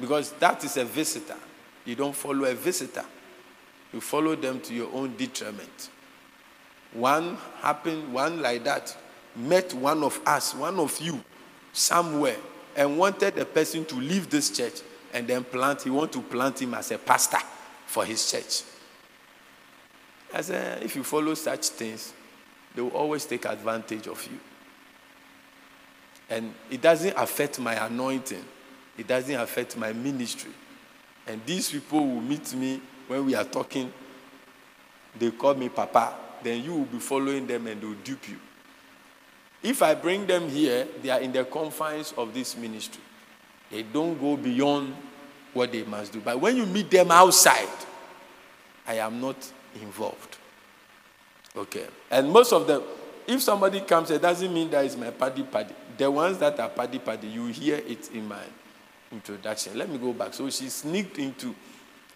Because 0.00 0.32
that 0.32 0.62
is 0.64 0.76
a 0.76 0.84
visitor. 0.84 1.36
You 1.84 1.94
don't 1.94 2.14
follow 2.14 2.44
a 2.44 2.54
visitor. 2.54 3.04
You 3.92 4.00
follow 4.00 4.36
them 4.36 4.60
to 4.60 4.74
your 4.74 4.92
own 4.92 5.16
detriment. 5.16 5.90
One 6.92 7.36
happened, 7.60 8.12
one 8.12 8.40
like 8.40 8.64
that 8.64 8.96
met 9.38 9.72
one 9.74 10.02
of 10.02 10.20
us, 10.26 10.54
one 10.54 10.78
of 10.78 10.98
you, 11.00 11.22
somewhere, 11.72 12.36
and 12.76 12.98
wanted 12.98 13.38
a 13.38 13.44
person 13.44 13.84
to 13.86 13.94
leave 13.96 14.28
this 14.28 14.50
church 14.50 14.80
and 15.12 15.26
then 15.26 15.44
plant, 15.44 15.82
he 15.82 15.90
want 15.90 16.12
to 16.12 16.20
plant 16.20 16.60
him 16.60 16.74
as 16.74 16.90
a 16.90 16.98
pastor 16.98 17.38
for 17.86 18.04
his 18.04 18.30
church. 18.30 18.62
I 20.34 20.42
said, 20.42 20.82
if 20.82 20.94
you 20.94 21.02
follow 21.02 21.34
such 21.34 21.68
things, 21.68 22.12
they 22.74 22.82
will 22.82 22.90
always 22.90 23.24
take 23.24 23.46
advantage 23.46 24.06
of 24.06 24.22
you. 24.30 24.38
And 26.30 26.52
it 26.70 26.80
doesn't 26.80 27.16
affect 27.16 27.58
my 27.58 27.86
anointing, 27.86 28.44
it 28.96 29.06
doesn't 29.06 29.34
affect 29.34 29.76
my 29.76 29.92
ministry. 29.92 30.52
And 31.26 31.40
these 31.44 31.70
people 31.70 32.00
will 32.00 32.22
meet 32.22 32.54
me 32.54 32.80
when 33.06 33.26
we 33.26 33.34
are 33.34 33.44
talking. 33.44 33.92
They 35.18 35.30
call 35.30 35.54
me 35.54 35.68
Papa. 35.68 36.14
Then 36.42 36.62
you 36.62 36.74
will 36.74 36.84
be 36.84 36.98
following 36.98 37.46
them 37.46 37.66
and 37.66 37.80
they 37.80 37.86
will 37.86 37.94
dupe 38.04 38.28
you. 38.28 38.38
If 39.62 39.82
I 39.82 39.94
bring 39.94 40.26
them 40.26 40.48
here, 40.48 40.86
they 41.02 41.10
are 41.10 41.20
in 41.20 41.32
the 41.32 41.44
confines 41.44 42.14
of 42.16 42.32
this 42.32 42.56
ministry. 42.56 43.02
They 43.70 43.82
don't 43.82 44.18
go 44.18 44.36
beyond 44.36 44.94
what 45.52 45.72
they 45.72 45.82
must 45.82 46.12
do. 46.12 46.20
But 46.20 46.40
when 46.40 46.56
you 46.56 46.64
meet 46.64 46.90
them 46.90 47.10
outside, 47.10 47.68
I 48.86 48.94
am 48.94 49.20
not 49.20 49.36
involved. 49.74 50.38
Okay. 51.56 51.86
And 52.10 52.30
most 52.30 52.52
of 52.52 52.66
them, 52.66 52.82
if 53.26 53.42
somebody 53.42 53.80
comes, 53.80 54.10
it 54.10 54.22
doesn't 54.22 54.52
mean 54.52 54.70
that 54.70 54.84
it's 54.84 54.96
my 54.96 55.10
paddy 55.10 55.42
paddy. 55.42 55.74
The 55.98 56.10
ones 56.10 56.38
that 56.38 56.58
are 56.60 56.68
paddy 56.68 57.00
paddy, 57.00 57.26
you 57.26 57.46
hear 57.46 57.76
it 57.76 58.10
in 58.12 58.26
my 58.28 58.42
introduction. 59.12 59.76
Let 59.76 59.90
me 59.90 59.98
go 59.98 60.12
back. 60.12 60.32
So 60.32 60.48
she 60.48 60.68
sneaked 60.68 61.18
into, 61.18 61.54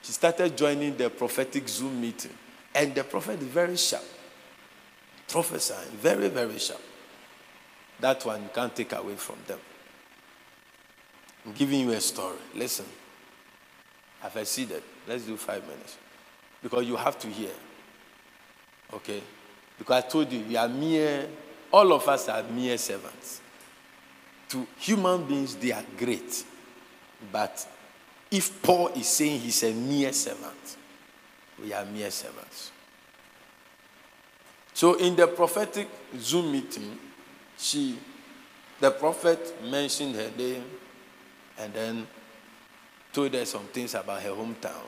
she 0.00 0.12
started 0.12 0.56
joining 0.56 0.96
the 0.96 1.10
prophetic 1.10 1.68
Zoom 1.68 2.00
meeting. 2.00 2.32
And 2.74 2.94
the 2.94 3.04
prophet 3.04 3.40
is 3.40 3.48
very 3.48 3.76
sharp. 3.76 4.04
Prophesying, 5.28 5.90
very, 5.96 6.28
very 6.28 6.58
sharp. 6.58 6.80
That 8.00 8.24
one 8.24 8.42
you 8.42 8.50
can't 8.54 8.74
take 8.74 8.92
away 8.92 9.16
from 9.16 9.36
them. 9.46 9.58
I'm 11.44 11.52
giving 11.52 11.80
you 11.80 11.90
a 11.90 12.00
story. 12.00 12.38
Listen. 12.54 12.86
I've 14.22 14.36
exceeded. 14.36 14.82
Let's 15.08 15.24
do 15.24 15.36
five 15.36 15.66
minutes. 15.66 15.96
Because 16.62 16.86
you 16.86 16.94
have 16.96 17.18
to 17.18 17.26
hear. 17.28 17.50
Okay? 18.94 19.20
Because 19.76 20.04
I 20.04 20.08
told 20.08 20.30
you, 20.30 20.44
we 20.48 20.56
are 20.56 20.68
mere, 20.68 21.26
all 21.72 21.92
of 21.92 22.08
us 22.08 22.28
are 22.28 22.44
mere 22.44 22.78
servants. 22.78 23.41
To 24.52 24.66
human 24.76 25.24
beings, 25.24 25.54
they 25.54 25.72
are 25.72 25.84
great. 25.96 26.44
But 27.32 27.66
if 28.30 28.62
Paul 28.62 28.88
is 28.88 29.06
saying 29.08 29.40
he's 29.40 29.62
a 29.62 29.72
mere 29.72 30.12
servant, 30.12 30.76
we 31.58 31.72
are 31.72 31.86
mere 31.86 32.10
servants. 32.10 32.70
So 34.74 34.94
in 34.98 35.16
the 35.16 35.26
prophetic 35.26 35.88
Zoom 36.18 36.52
meeting, 36.52 36.98
she, 37.56 37.98
the 38.78 38.90
prophet 38.90 39.54
mentioned 39.70 40.16
her 40.16 40.30
name 40.36 40.64
and 41.58 41.72
then 41.72 42.06
told 43.10 43.32
her 43.32 43.46
some 43.46 43.64
things 43.68 43.94
about 43.94 44.20
her 44.20 44.32
hometown. 44.32 44.84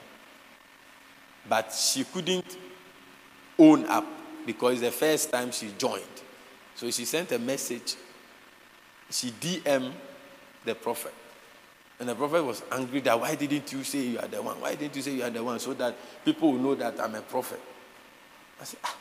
But 1.48 1.72
she 1.72 2.04
couldn't 2.04 2.58
own 3.58 3.86
up 3.86 4.06
because 4.44 4.82
the 4.82 4.90
first 4.90 5.30
time 5.30 5.52
she 5.52 5.72
joined. 5.78 6.04
So 6.74 6.90
she 6.90 7.06
sent 7.06 7.32
a 7.32 7.38
message. 7.38 7.96
She 9.14 9.30
DM 9.30 9.92
the 10.64 10.74
prophet. 10.74 11.14
And 12.00 12.08
the 12.08 12.16
prophet 12.16 12.42
was 12.42 12.64
angry 12.72 12.98
that 13.02 13.20
why 13.20 13.36
didn't 13.36 13.72
you 13.72 13.84
say 13.84 14.00
you 14.00 14.18
are 14.18 14.26
the 14.26 14.42
one? 14.42 14.60
Why 14.60 14.74
didn't 14.74 14.96
you 14.96 15.02
say 15.02 15.12
you 15.14 15.22
are 15.22 15.30
the 15.30 15.44
one 15.44 15.60
so 15.60 15.72
that 15.74 15.94
people 16.24 16.50
will 16.50 16.58
know 16.58 16.74
that 16.74 17.00
I'm 17.00 17.14
a 17.14 17.20
prophet? 17.20 17.60
I 18.60 18.64
said, 18.64 18.80
ah. 18.82 18.96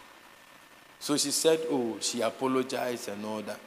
So 0.99 1.17
she 1.17 1.31
said, 1.31 1.61
oh, 1.67 1.97
she 1.99 2.21
apologized 2.21 3.09
and 3.09 3.25
all 3.25 3.41
that. 3.41 3.59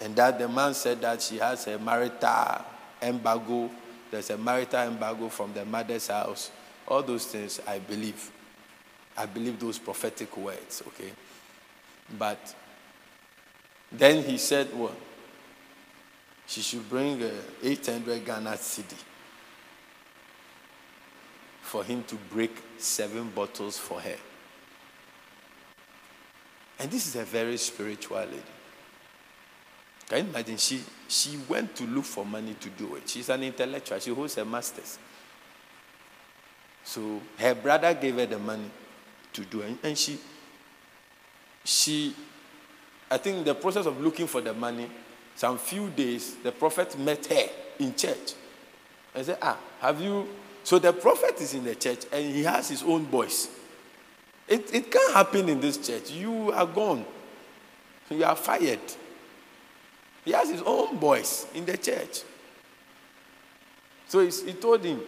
And 0.00 0.16
that 0.16 0.38
the 0.38 0.48
man 0.48 0.72
said 0.72 1.02
that 1.02 1.20
she 1.20 1.36
has 1.36 1.66
a 1.66 1.78
marital 1.78 2.64
embargo. 3.02 3.70
There's 4.10 4.30
a 4.30 4.38
marital 4.38 4.88
embargo 4.88 5.28
from 5.28 5.52
the 5.52 5.66
mother's 5.66 6.06
house. 6.06 6.50
All 6.88 7.02
those 7.02 7.26
things 7.26 7.60
I 7.68 7.80
believe. 7.80 8.30
I 9.14 9.26
believe 9.26 9.60
those 9.60 9.78
prophetic 9.78 10.34
words, 10.38 10.82
okay? 10.86 11.12
But 12.18 12.54
then 13.92 14.24
he 14.24 14.38
said, 14.38 14.68
well, 14.74 14.96
she 16.50 16.62
should 16.62 16.88
bring 16.90 17.22
uh, 17.22 17.30
800 17.62 18.24
Ghana 18.26 18.50
cedi 18.50 18.96
for 21.62 21.84
him 21.84 22.02
to 22.02 22.16
break 22.16 22.50
seven 22.76 23.30
bottles 23.30 23.78
for 23.78 24.00
her. 24.00 24.16
And 26.80 26.90
this 26.90 27.06
is 27.06 27.14
a 27.14 27.24
very 27.24 27.56
spiritual 27.56 28.18
lady. 28.18 28.42
Can 30.08 30.24
you 30.24 30.30
imagine? 30.30 30.56
She, 30.56 30.82
she 31.06 31.38
went 31.48 31.76
to 31.76 31.84
look 31.84 32.04
for 32.04 32.26
money 32.26 32.54
to 32.54 32.68
do 32.70 32.96
it. 32.96 33.08
She's 33.08 33.28
an 33.28 33.44
intellectual. 33.44 34.00
She 34.00 34.10
holds 34.12 34.36
a 34.36 34.44
master's. 34.44 34.98
So 36.82 37.20
her 37.38 37.54
brother 37.54 37.94
gave 37.94 38.16
her 38.16 38.26
the 38.26 38.40
money 38.40 38.72
to 39.34 39.44
do 39.44 39.60
it. 39.60 39.76
And 39.84 39.96
she, 39.96 40.18
she, 41.62 42.12
I 43.08 43.18
think 43.18 43.44
the 43.44 43.54
process 43.54 43.86
of 43.86 44.00
looking 44.00 44.26
for 44.26 44.40
the 44.40 44.52
money, 44.52 44.90
some 45.40 45.56
few 45.56 45.88
days, 45.88 46.34
the 46.42 46.52
prophet 46.52 46.98
met 46.98 47.24
her 47.24 47.48
in 47.78 47.94
church. 47.94 48.34
and 49.14 49.24
said, 49.24 49.38
Ah, 49.40 49.56
have 49.80 49.98
you? 49.98 50.28
So 50.64 50.78
the 50.78 50.92
prophet 50.92 51.40
is 51.40 51.54
in 51.54 51.64
the 51.64 51.74
church 51.74 52.04
and 52.12 52.34
he 52.34 52.42
has 52.42 52.68
his 52.68 52.82
own 52.82 53.06
voice. 53.06 53.48
It, 54.46 54.74
it 54.74 54.92
can't 54.92 55.14
happen 55.14 55.48
in 55.48 55.58
this 55.58 55.78
church. 55.78 56.10
You 56.10 56.52
are 56.52 56.66
gone. 56.66 57.06
You 58.10 58.22
are 58.22 58.36
fired. 58.36 58.80
He 60.26 60.32
has 60.32 60.50
his 60.50 60.60
own 60.60 60.98
voice 60.98 61.46
in 61.54 61.64
the 61.64 61.78
church. 61.78 62.20
So 64.08 64.20
he 64.20 64.52
told 64.52 64.84
him, 64.84 65.00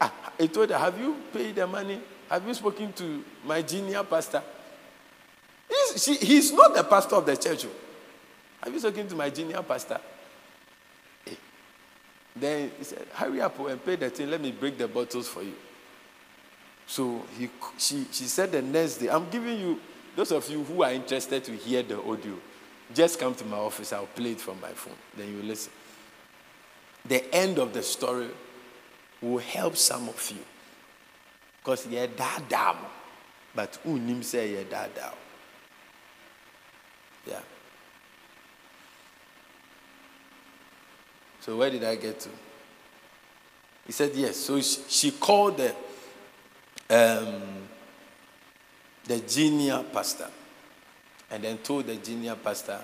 ah, 0.00 0.12
he 0.38 0.46
told 0.46 0.70
her, 0.70 0.78
Have 0.78 1.00
you 1.00 1.16
paid 1.32 1.56
the 1.56 1.66
money? 1.66 2.00
Have 2.28 2.46
you 2.46 2.54
spoken 2.54 2.92
to 2.92 3.24
my 3.44 3.60
junior 3.62 4.04
pastor? 4.04 4.40
He's, 5.68 6.04
she, 6.04 6.14
he's 6.14 6.52
not 6.52 6.76
the 6.76 6.84
pastor 6.84 7.16
of 7.16 7.26
the 7.26 7.36
church. 7.36 7.66
Have 8.62 8.72
you 8.72 8.78
spoken 8.78 9.08
to 9.08 9.14
my 9.14 9.30
junior 9.30 9.62
pastor? 9.62 10.00
Hey. 11.24 11.32
Eh. 11.32 11.36
Then 12.36 12.70
he 12.78 12.84
said, 12.84 13.06
Hurry 13.14 13.40
up 13.40 13.58
and 13.60 13.84
pay 13.84 13.96
the 13.96 14.10
thing. 14.10 14.30
Let 14.30 14.40
me 14.40 14.52
break 14.52 14.76
the 14.76 14.88
bottles 14.88 15.28
for 15.28 15.42
you. 15.42 15.54
So 16.86 17.24
he, 17.38 17.48
she, 17.78 18.06
she 18.10 18.24
said 18.24 18.52
the 18.52 18.62
next 18.62 18.96
day, 18.96 19.08
I'm 19.08 19.30
giving 19.30 19.58
you, 19.58 19.80
those 20.16 20.32
of 20.32 20.48
you 20.50 20.64
who 20.64 20.82
are 20.82 20.92
interested 20.92 21.44
to 21.44 21.52
hear 21.52 21.82
the 21.82 22.02
audio, 22.02 22.36
just 22.92 23.20
come 23.20 23.34
to 23.36 23.44
my 23.44 23.56
office. 23.56 23.92
I'll 23.92 24.06
play 24.06 24.32
it 24.32 24.40
from 24.40 24.60
my 24.60 24.70
phone. 24.70 24.96
Then 25.16 25.28
you 25.28 25.42
listen. 25.42 25.72
The 27.06 27.32
end 27.34 27.58
of 27.58 27.72
the 27.72 27.82
story 27.82 28.28
will 29.22 29.38
help 29.38 29.76
some 29.76 30.08
of 30.08 30.30
you. 30.30 30.42
Because 31.58 31.86
you're 31.86 32.06
dad 32.06 32.42
but 33.54 33.78
unim 33.86 34.24
say 34.24 34.52
you're 34.52 34.64
dad 34.64 34.90
Yeah. 37.26 37.40
So 41.40 41.56
where 41.56 41.70
did 41.70 41.84
I 41.84 41.96
get 41.96 42.20
to? 42.20 42.28
He 43.86 43.92
said 43.92 44.14
yes. 44.14 44.36
So 44.36 44.60
she, 44.60 45.10
called 45.12 45.56
the 45.56 45.74
um, 46.90 47.42
the 49.04 49.18
junior 49.20 49.82
pastor 49.92 50.28
and 51.30 51.42
then 51.42 51.58
told 51.58 51.86
the 51.86 51.96
junior 51.96 52.34
pastor 52.34 52.80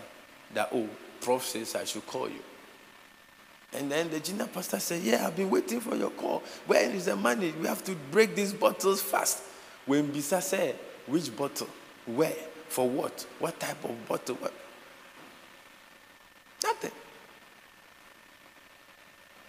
that 0.54 0.70
oh, 0.72 0.88
prof 1.20 1.44
says 1.44 1.74
I 1.76 1.84
should 1.84 2.06
call 2.06 2.28
you. 2.28 2.42
And 3.72 3.90
then 3.90 4.10
the 4.10 4.20
junior 4.20 4.46
pastor 4.46 4.78
said, 4.78 5.02
Yeah, 5.02 5.26
I've 5.26 5.36
been 5.36 5.50
waiting 5.50 5.80
for 5.80 5.96
your 5.96 6.10
call. 6.10 6.42
Where 6.66 6.90
is 6.90 7.06
the 7.06 7.16
money? 7.16 7.52
We 7.60 7.66
have 7.66 7.84
to 7.84 7.94
break 8.10 8.34
these 8.34 8.52
bottles 8.52 9.02
fast. 9.02 9.42
When 9.84 10.12
Bisa 10.12 10.42
said, 10.42 10.76
Which 11.06 11.36
bottle? 11.36 11.68
Where? 12.06 12.34
For 12.68 12.88
what? 12.88 13.26
What 13.38 13.60
type 13.60 13.84
of 13.84 14.08
bottle? 14.08 14.36
What? 14.36 14.52
Nothing. 16.62 16.92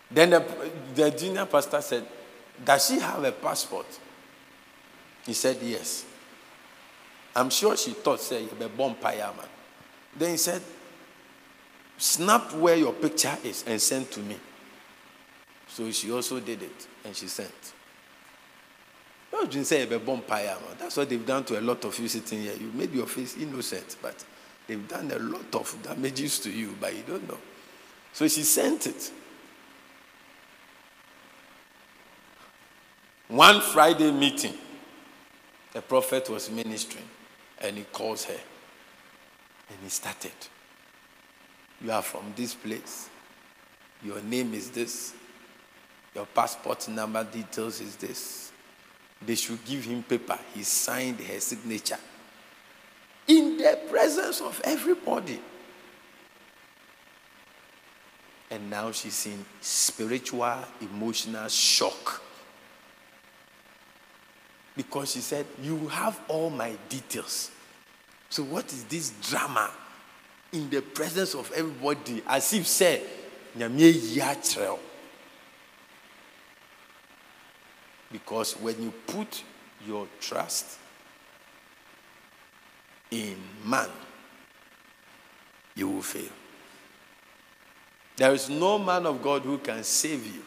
Then 0.10 0.30
the, 0.32 0.72
the 0.96 1.12
junior 1.12 1.46
pastor 1.46 1.82
said, 1.82 2.06
Does 2.64 2.88
she 2.88 3.00
have 3.00 3.24
a 3.24 3.32
passport? 3.32 3.88
He 5.26 5.34
said, 5.34 5.58
Yes. 5.62 6.06
I'm 7.38 7.52
sure 7.52 7.78
she 7.78 7.92
thought, 7.92 8.20
say, 8.20 8.42
you're 8.60 8.70
bomb 8.70 8.96
man. 9.04 9.34
Then 10.18 10.32
he 10.32 10.38
said, 10.38 10.60
snap 11.96 12.52
where 12.54 12.76
your 12.76 12.94
picture 12.94 13.38
is 13.44 13.64
and 13.68 13.80
send 13.80 14.10
to 14.12 14.22
me. 14.22 14.38
So 15.68 15.92
she 15.92 16.12
also 16.12 16.40
did 16.40 16.64
it 16.64 16.88
and 17.06 17.16
she 17.16 17.28
sent. 17.28 17.74
Didn't 19.32 19.66
say 19.66 19.84
a 19.84 20.00
bomb 20.00 20.24
That's 20.80 20.98
what 20.98 21.10
they've 21.10 21.24
done 21.24 21.44
to 21.46 21.60
a 21.60 21.62
lot 21.62 21.86
of 21.86 21.98
you 22.00 22.08
sitting 22.08 22.42
here. 22.42 22.54
You 22.60 22.72
made 22.74 22.92
your 22.92 23.06
face 23.06 23.38
innocent, 23.38 23.98
but 24.02 24.26
they've 24.66 24.88
done 24.88 25.12
a 25.12 25.20
lot 25.20 25.54
of 25.54 25.78
damages 25.84 26.40
to 26.40 26.50
you, 26.52 26.76
but 26.82 26.96
you 26.96 27.04
don't 27.06 27.28
know. 27.28 27.38
So 28.14 28.28
she 28.28 28.42
sent 28.42 28.88
it. 28.88 29.12
One 33.28 33.60
Friday 33.60 34.12
meeting, 34.12 34.54
the 35.74 35.82
prophet 35.82 36.30
was 36.30 36.50
ministering 36.50 37.04
and 37.60 37.78
he 37.78 37.84
calls 37.84 38.24
her 38.24 38.40
and 39.70 39.78
he 39.84 39.90
started. 39.90 40.32
You 41.82 41.92
are 41.92 42.02
from 42.02 42.34
this 42.36 42.54
place. 42.54 43.10
Your 44.04 44.22
name 44.22 44.54
is 44.54 44.72
this. 44.72 45.14
Your 46.16 46.26
passport 46.26 46.88
number 46.88 47.24
details 47.24 47.82
is 47.82 47.96
this. 47.98 48.52
They 49.26 49.36
should 49.36 49.64
give 49.66 49.84
him 49.84 50.04
paper. 50.04 50.40
He 50.54 50.64
signed 50.64 51.20
her 51.20 51.40
signature 51.40 52.00
in 53.28 53.58
the 53.58 53.78
presence 53.90 54.40
of 54.42 54.62
everybody. 54.64 55.40
And 58.50 58.70
now 58.70 58.92
she's 58.94 59.26
in 59.26 59.44
spiritual, 59.60 60.60
emotional 60.80 61.50
shock. 61.50 62.22
Because 64.78 65.12
she 65.12 65.20
said, 65.20 65.46
You 65.62 65.88
have 65.88 66.18
all 66.30 66.50
my 66.52 66.74
details. 66.88 67.52
So, 68.30 68.44
what 68.44 68.72
is 68.72 68.84
this 68.86 69.12
drama 69.30 69.72
in 70.54 70.70
the 70.70 70.82
presence 70.82 71.34
of 71.34 71.52
everybody? 71.54 72.22
As 72.28 72.54
if 72.54 72.68
said, 72.68 73.02
because 78.12 78.54
when 78.54 78.82
you 78.82 78.94
put 79.08 79.44
your 79.86 80.08
trust 80.20 80.78
in 83.10 83.36
man, 83.66 83.90
you 85.76 85.90
will 85.90 86.02
fail. 86.02 86.30
There 88.18 88.34
is 88.34 88.50
no 88.50 88.78
man 88.80 89.06
of 89.06 89.22
God 89.22 89.44
who 89.44 89.58
can 89.58 89.84
save 89.84 90.26
you. 90.26 90.44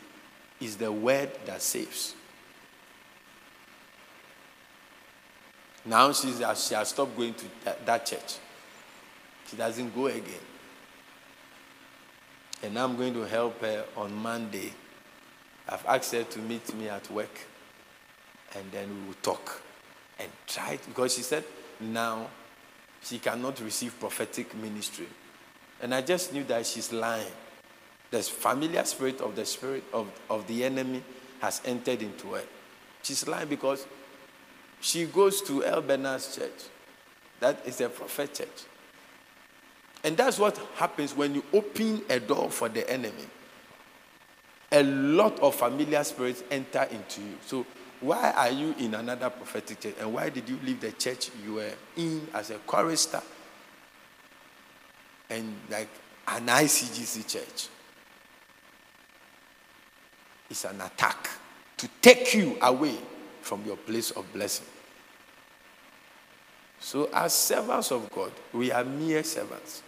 It's 0.60 0.76
the 0.76 0.92
word 0.92 1.30
that 1.46 1.62
saves. 1.62 2.14
Now 5.84 6.12
she's, 6.12 6.40
uh, 6.40 6.54
she 6.54 6.74
has 6.74 6.88
stopped 6.88 7.16
going 7.16 7.34
to 7.34 7.44
that, 7.64 7.86
that 7.86 8.06
church. 8.06 8.36
She 9.48 9.56
doesn't 9.56 9.94
go 9.94 10.06
again. 10.06 10.46
And 12.62 12.78
I'm 12.78 12.96
going 12.96 13.14
to 13.14 13.22
help 13.22 13.60
her 13.62 13.84
on 13.96 14.14
Monday. 14.14 14.72
I've 15.68 15.84
asked 15.86 16.12
her 16.12 16.24
to 16.24 16.38
meet 16.40 16.74
me 16.74 16.88
at 16.88 17.10
work. 17.10 17.46
And 18.54 18.70
then 18.70 18.88
we 18.88 19.06
will 19.08 19.14
talk 19.22 19.62
and 20.18 20.28
try 20.46 20.72
it. 20.72 20.86
Because 20.86 21.14
she 21.14 21.22
said 21.22 21.44
now 21.80 22.28
she 23.02 23.18
cannot 23.18 23.60
receive 23.60 23.98
prophetic 23.98 24.54
ministry. 24.54 25.06
And 25.80 25.94
I 25.94 26.02
just 26.02 26.32
knew 26.32 26.44
that 26.44 26.66
she's 26.66 26.92
lying. 26.92 27.32
The 28.10 28.22
familiar 28.22 28.84
spirit 28.84 29.20
of 29.20 29.36
the 29.36 29.46
spirit 29.46 29.84
of, 29.92 30.10
of 30.28 30.46
the 30.46 30.64
enemy 30.64 31.02
has 31.40 31.62
entered 31.64 32.02
into 32.02 32.32
her. 32.32 32.42
She's 33.02 33.26
lying 33.26 33.48
because 33.48 33.86
she 34.80 35.06
goes 35.06 35.42
to 35.42 35.64
El 35.64 35.82
Bernard's 35.82 36.34
church. 36.36 36.68
That 37.40 37.60
is 37.66 37.80
a 37.80 37.88
prophet 37.88 38.34
church. 38.34 38.64
And 40.02 40.16
that's 40.16 40.38
what 40.38 40.56
happens 40.76 41.14
when 41.14 41.34
you 41.34 41.44
open 41.52 42.02
a 42.08 42.18
door 42.20 42.50
for 42.50 42.68
the 42.68 42.88
enemy. 42.90 43.26
A 44.72 44.82
lot 44.82 45.38
of 45.40 45.54
familiar 45.54 46.02
spirits 46.04 46.42
enter 46.50 46.86
into 46.90 47.20
you. 47.20 47.36
So, 47.44 47.66
why 48.00 48.30
are 48.30 48.50
you 48.50 48.74
in 48.78 48.94
another 48.94 49.28
prophetic 49.28 49.80
church? 49.80 49.94
And 50.00 50.14
why 50.14 50.30
did 50.30 50.48
you 50.48 50.58
leave 50.64 50.80
the 50.80 50.92
church 50.92 51.30
you 51.44 51.54
were 51.54 51.72
in 51.96 52.26
as 52.32 52.50
a 52.50 52.54
chorister 52.54 53.20
and 55.28 55.54
like 55.68 55.88
an 56.28 56.46
ICGC 56.46 57.28
church? 57.28 57.68
It's 60.48 60.64
an 60.64 60.80
attack 60.80 61.28
to 61.76 61.88
take 62.00 62.32
you 62.32 62.56
away 62.62 62.96
from 63.42 63.64
your 63.64 63.76
place 63.76 64.10
of 64.12 64.30
blessing. 64.32 64.66
So, 66.78 67.10
as 67.12 67.34
servants 67.34 67.90
of 67.92 68.10
God, 68.10 68.32
we 68.52 68.72
are 68.72 68.84
mere 68.84 69.22
servants. 69.22 69.82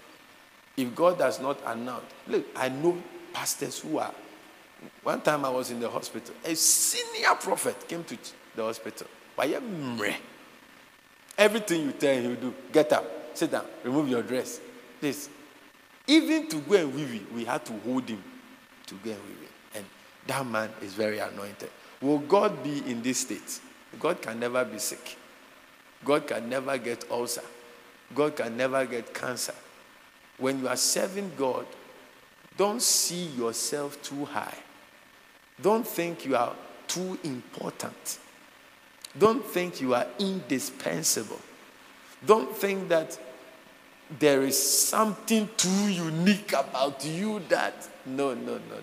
If 0.77 0.95
God 0.95 1.19
does 1.19 1.41
not 1.41 1.59
announce, 1.67 2.05
look, 2.29 2.47
I 2.55 2.69
know 2.69 3.03
pastors 3.33 3.79
who 3.81 3.99
are. 3.99 4.15
One 5.03 5.21
time 5.21 5.45
I 5.45 5.49
was 5.51 5.71
in 5.71 5.81
the 5.81 5.89
hospital, 5.89 6.35
a 6.45 6.55
senior 6.55 7.35
prophet 7.35 7.89
came 7.89 8.05
to 8.05 8.19
the 8.55 8.63
hospital. 8.63 9.07
Everything 11.39 11.87
you 11.87 11.93
tell 11.93 12.15
him, 12.15 12.23
he'll 12.23 12.51
do. 12.51 12.55
Get 12.73 12.93
up, 12.93 13.05
sit 13.37 13.51
down, 13.51 13.65
remove 13.85 14.09
your 14.09 14.23
dress. 14.23 14.61
This. 15.01 15.29
Even 16.07 16.49
to 16.49 16.59
go 16.59 16.75
and 16.75 16.95
weave, 16.95 17.27
we 17.33 17.45
had 17.45 17.65
to 17.65 17.73
hold 17.85 18.09
him 18.09 18.23
to 18.87 18.95
go 18.97 19.11
and 19.13 19.21
weave. 19.23 19.51
And 19.75 19.85
that 20.27 20.47
man 20.47 20.71
is 20.83 20.95
very 20.95 21.19
anointed. 21.19 21.71
Will 22.03 22.19
God 22.19 22.63
be 22.63 22.79
in 22.91 23.01
this 23.01 23.21
state? 23.21 23.61
God 23.99 24.21
can 24.21 24.41
never 24.41 24.65
be 24.65 24.79
sick. 24.79 25.17
God 26.05 26.27
can 26.27 26.49
never 26.49 26.77
get 26.77 27.09
ulcer. 27.11 27.45
God 28.15 28.37
can 28.37 28.57
never 28.57 28.85
get 28.85 29.15
cancer. 29.15 29.55
When 30.39 30.61
you 30.61 30.69
are 30.69 30.77
serving 30.77 31.33
God, 31.39 31.65
don't 32.57 32.83
see 32.83 33.27
yourself 33.27 34.03
too 34.03 34.25
high. 34.25 34.59
Don't 35.61 35.87
think 35.87 36.27
you 36.27 36.37
are 36.37 36.55
too 36.89 37.19
important. 37.23 38.19
Don't 39.17 39.45
think 39.45 39.81
you 39.81 39.95
are 39.95 40.07
indispensable. 40.19 41.41
Don't 42.27 42.55
think 42.55 42.89
that 42.89 43.19
there 44.19 44.43
is 44.43 44.61
something 44.61 45.49
too 45.57 45.89
unique 45.89 46.53
about 46.53 47.05
you 47.05 47.41
that. 47.49 47.89
No, 48.05 48.35
no, 48.35 48.55
no, 48.55 48.59
no, 48.59 48.77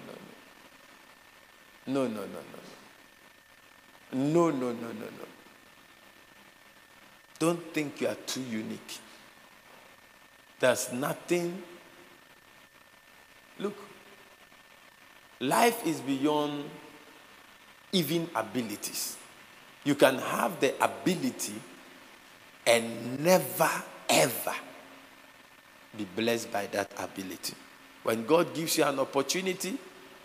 no. 1.87 1.93
No, 1.93 2.07
no, 2.07 2.21
no, 2.21 2.21
no. 2.21 2.58
No, 4.11 4.49
no, 4.49 4.71
no, 4.71 4.87
no, 4.87 4.91
no. 4.91 5.27
Don't 7.37 7.73
think 7.73 8.01
you 8.01 8.07
are 8.07 8.15
too 8.15 8.41
unique. 8.41 8.99
There's 10.59 10.91
nothing. 10.91 11.63
Look, 13.59 13.77
life 15.39 15.85
is 15.85 16.01
beyond 16.01 16.65
even 17.91 18.29
abilities. 18.35 19.17
You 19.83 19.95
can 19.95 20.17
have 20.17 20.59
the 20.59 20.73
ability 20.83 21.55
and 22.67 23.23
never, 23.23 23.69
ever 24.09 24.55
be 25.97 26.05
blessed 26.15 26.51
by 26.51 26.67
that 26.67 26.91
ability. 26.97 27.53
When 28.03 28.25
God 28.25 28.53
gives 28.53 28.77
you 28.77 28.83
an 28.83 28.99
opportunity, 28.99 29.77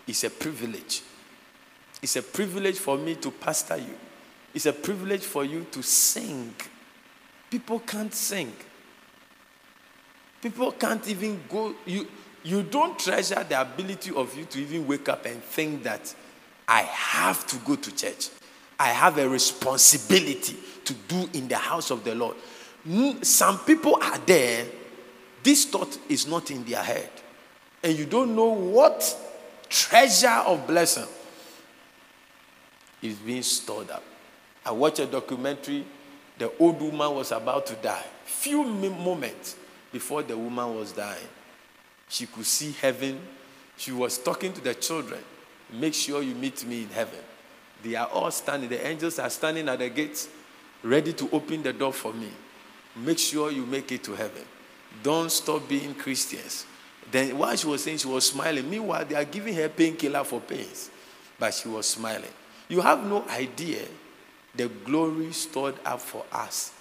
it's 0.07 0.23
a 0.23 0.29
privilege. 0.29 1.01
It's 2.05 2.17
a 2.17 2.21
privilege 2.21 2.77
for 2.77 2.99
me 2.99 3.15
to 3.15 3.31
pastor 3.31 3.77
you. 3.77 3.95
It's 4.53 4.67
a 4.67 4.73
privilege 4.73 5.23
for 5.23 5.43
you 5.43 5.65
to 5.71 5.81
sing. 5.81 6.53
People 7.49 7.79
can't 7.79 8.13
sing. 8.13 8.53
People 10.39 10.71
can't 10.73 11.07
even 11.07 11.41
go. 11.49 11.73
You, 11.83 12.07
you 12.43 12.61
don't 12.61 12.99
treasure 12.99 13.43
the 13.43 13.59
ability 13.59 14.11
of 14.11 14.37
you 14.37 14.45
to 14.45 14.61
even 14.61 14.85
wake 14.85 15.09
up 15.09 15.25
and 15.25 15.43
think 15.43 15.81
that 15.81 16.13
I 16.67 16.81
have 16.81 17.47
to 17.47 17.55
go 17.65 17.75
to 17.75 17.95
church. 17.95 18.29
I 18.79 18.89
have 18.89 19.17
a 19.17 19.27
responsibility 19.27 20.57
to 20.83 20.93
do 21.07 21.27
in 21.33 21.47
the 21.47 21.57
house 21.57 21.89
of 21.89 22.03
the 22.03 22.13
Lord. 22.13 22.35
Some 23.23 23.57
people 23.61 23.97
are 23.99 24.19
there, 24.19 24.63
this 25.41 25.65
thought 25.65 25.97
is 26.07 26.27
not 26.27 26.51
in 26.51 26.65
their 26.65 26.83
head. 26.83 27.09
And 27.81 27.97
you 27.97 28.05
don't 28.05 28.35
know 28.35 28.53
what 28.53 29.17
treasure 29.69 30.43
of 30.45 30.67
blessing 30.67 31.07
is 33.07 33.15
being 33.15 33.43
stored 33.43 33.91
up. 33.91 34.03
I 34.65 34.71
watched 34.71 34.99
a 34.99 35.05
documentary. 35.05 35.85
The 36.37 36.51
old 36.59 36.81
woman 36.81 37.15
was 37.15 37.31
about 37.31 37.65
to 37.67 37.75
die. 37.75 38.03
Few 38.25 38.63
moments 38.63 39.55
before 39.91 40.23
the 40.23 40.37
woman 40.37 40.75
was 40.75 40.91
dying, 40.91 41.27
she 42.09 42.25
could 42.25 42.45
see 42.45 42.71
heaven. 42.73 43.19
She 43.77 43.91
was 43.91 44.17
talking 44.17 44.53
to 44.53 44.61
the 44.61 44.73
children. 44.73 45.21
Make 45.71 45.93
sure 45.93 46.21
you 46.21 46.35
meet 46.35 46.65
me 46.65 46.83
in 46.83 46.89
heaven. 46.89 47.19
They 47.83 47.95
are 47.95 48.07
all 48.07 48.31
standing. 48.31 48.69
The 48.69 48.85
angels 48.85 49.19
are 49.19 49.29
standing 49.29 49.69
at 49.69 49.79
the 49.79 49.89
gates, 49.89 50.29
ready 50.83 51.13
to 51.13 51.29
open 51.31 51.63
the 51.63 51.73
door 51.73 51.93
for 51.93 52.13
me. 52.13 52.29
Make 52.95 53.19
sure 53.19 53.51
you 53.51 53.65
make 53.65 53.91
it 53.91 54.03
to 54.05 54.15
heaven. 54.15 54.43
Don't 55.03 55.31
stop 55.31 55.67
being 55.67 55.93
Christians. 55.93 56.65
Then 57.11 57.37
while 57.37 57.55
she 57.55 57.67
was 57.67 57.83
saying, 57.83 57.97
she 57.97 58.07
was 58.07 58.29
smiling. 58.29 58.69
Meanwhile, 58.69 59.05
they 59.05 59.15
are 59.15 59.25
giving 59.25 59.53
her 59.55 59.69
painkiller 59.69 60.23
for 60.23 60.39
pains, 60.39 60.89
but 61.37 61.53
she 61.53 61.67
was 61.67 61.85
smiling. 61.85 62.31
You 62.67 62.81
have 62.81 63.05
no 63.05 63.23
idea 63.29 63.83
the 64.55 64.67
glory 64.67 65.31
stored 65.33 65.75
up 65.85 65.99
for 65.99 66.25
us. 66.31 66.71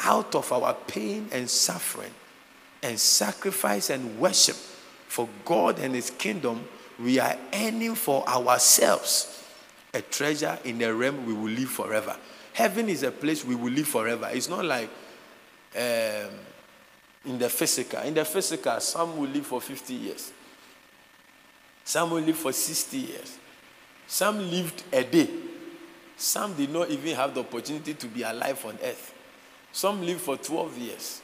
Out 0.00 0.34
of 0.34 0.52
our 0.52 0.74
pain 0.74 1.28
and 1.32 1.48
suffering 1.48 2.12
and 2.82 2.98
sacrifice 2.98 3.90
and 3.90 4.18
worship 4.18 4.56
for 5.06 5.28
God 5.44 5.78
and 5.78 5.94
His 5.94 6.10
kingdom, 6.10 6.66
we 6.98 7.18
are 7.18 7.36
earning 7.52 7.94
for 7.94 8.26
ourselves 8.28 9.44
a 9.94 10.00
treasure 10.00 10.58
in 10.64 10.80
a 10.82 10.92
realm 10.92 11.26
we 11.26 11.34
will 11.34 11.50
live 11.50 11.68
forever. 11.68 12.16
Heaven 12.52 12.88
is 12.88 13.02
a 13.02 13.10
place 13.10 13.44
we 13.44 13.54
will 13.54 13.72
live 13.72 13.88
forever. 13.88 14.28
It's 14.32 14.48
not 14.48 14.64
like 14.64 14.88
um, 15.76 16.30
in 17.24 17.38
the 17.38 17.48
physical. 17.48 18.00
In 18.00 18.14
the 18.14 18.24
physical, 18.24 18.78
some 18.80 19.16
will 19.16 19.28
live 19.28 19.46
for 19.46 19.60
50 19.60 19.94
years, 19.94 20.32
some 21.84 22.10
will 22.10 22.20
live 22.22 22.36
for 22.36 22.52
60 22.52 22.96
years. 22.96 23.38
Some 24.12 24.50
lived 24.50 24.82
a 24.92 25.04
day. 25.04 25.26
Some 26.18 26.52
did 26.52 26.70
not 26.70 26.90
even 26.90 27.16
have 27.16 27.32
the 27.32 27.40
opportunity 27.40 27.94
to 27.94 28.06
be 28.08 28.20
alive 28.20 28.62
on 28.66 28.78
earth. 28.82 29.14
Some 29.72 30.04
lived 30.04 30.20
for 30.20 30.36
12 30.36 30.76
years. 30.76 31.22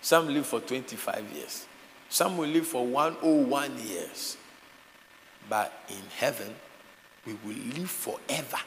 Some 0.00 0.28
lived 0.32 0.46
for 0.46 0.60
25 0.60 1.22
years. 1.34 1.66
Some 2.08 2.38
will 2.38 2.48
live 2.48 2.66
for 2.66 2.86
101 2.86 3.86
years. 3.86 4.38
But 5.50 5.70
in 5.90 6.00
heaven, 6.16 6.54
we 7.26 7.34
will 7.44 7.58
live 7.78 7.90
forever. 7.90 8.60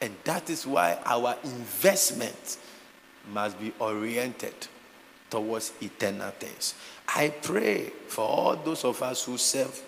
And 0.00 0.16
that 0.24 0.48
is 0.48 0.66
why 0.66 0.96
our 1.04 1.36
investment 1.44 2.56
must 3.30 3.60
be 3.60 3.74
oriented 3.78 4.54
towards 5.28 5.74
eternal 5.82 6.30
things. 6.30 6.74
I 7.06 7.28
pray 7.28 7.92
for 8.08 8.24
all 8.24 8.56
those 8.56 8.86
of 8.86 9.02
us 9.02 9.26
who 9.26 9.36
serve 9.36 9.82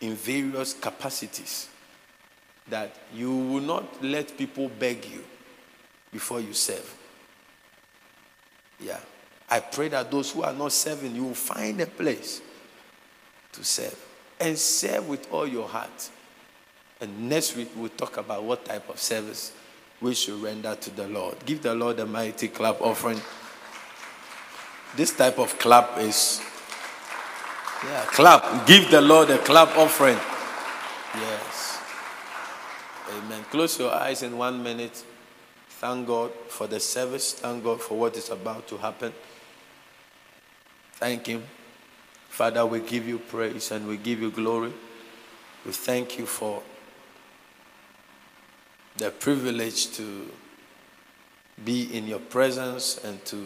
in 0.00 0.14
various 0.14 0.74
capacities 0.74 1.68
that 2.68 2.94
you 3.14 3.30
will 3.30 3.62
not 3.62 4.02
let 4.02 4.36
people 4.36 4.68
beg 4.68 5.04
you 5.04 5.24
before 6.12 6.40
you 6.40 6.52
serve. 6.52 6.94
Yeah. 8.80 8.98
I 9.48 9.60
pray 9.60 9.88
that 9.88 10.10
those 10.10 10.32
who 10.32 10.42
are 10.42 10.52
not 10.52 10.72
serving, 10.72 11.14
you 11.14 11.24
will 11.24 11.34
find 11.34 11.80
a 11.80 11.86
place 11.86 12.42
to 13.52 13.64
serve. 13.64 13.96
And 14.40 14.58
serve 14.58 15.08
with 15.08 15.32
all 15.32 15.46
your 15.46 15.68
heart. 15.68 16.10
And 17.00 17.28
next 17.28 17.56
week 17.56 17.70
we'll 17.76 17.90
talk 17.90 18.16
about 18.16 18.42
what 18.42 18.64
type 18.64 18.88
of 18.88 18.98
service 18.98 19.52
we 20.00 20.14
should 20.14 20.42
render 20.42 20.74
to 20.74 20.90
the 20.90 21.06
Lord. 21.08 21.36
Give 21.46 21.62
the 21.62 21.74
Lord 21.74 21.98
a 22.00 22.06
mighty 22.06 22.48
clap 22.48 22.80
offering. 22.80 23.20
This 24.96 25.16
type 25.16 25.38
of 25.38 25.58
clap 25.58 25.98
is 25.98 26.42
yeah, 27.86 28.04
clap. 28.06 28.66
Give 28.66 28.90
the 28.90 29.00
Lord 29.00 29.30
a 29.30 29.38
clap 29.38 29.76
offering. 29.76 30.18
Yes. 31.14 31.78
Amen. 33.16 33.44
Close 33.50 33.78
your 33.78 33.92
eyes 33.92 34.22
in 34.22 34.36
one 34.36 34.62
minute. 34.62 35.04
Thank 35.68 36.06
God 36.06 36.32
for 36.48 36.66
the 36.66 36.80
service. 36.80 37.34
Thank 37.34 37.62
God 37.62 37.80
for 37.80 37.98
what 37.98 38.16
is 38.16 38.30
about 38.30 38.66
to 38.68 38.76
happen. 38.76 39.12
Thank 40.94 41.26
Him. 41.26 41.44
Father, 42.28 42.66
we 42.66 42.80
give 42.80 43.06
you 43.06 43.18
praise 43.18 43.70
and 43.70 43.86
we 43.86 43.96
give 43.96 44.20
you 44.20 44.30
glory. 44.30 44.72
We 45.64 45.72
thank 45.72 46.18
you 46.18 46.26
for 46.26 46.62
the 48.96 49.10
privilege 49.10 49.90
to 49.92 50.30
be 51.64 51.96
in 51.96 52.06
your 52.06 52.18
presence 52.18 52.98
and 53.04 53.24
to 53.26 53.36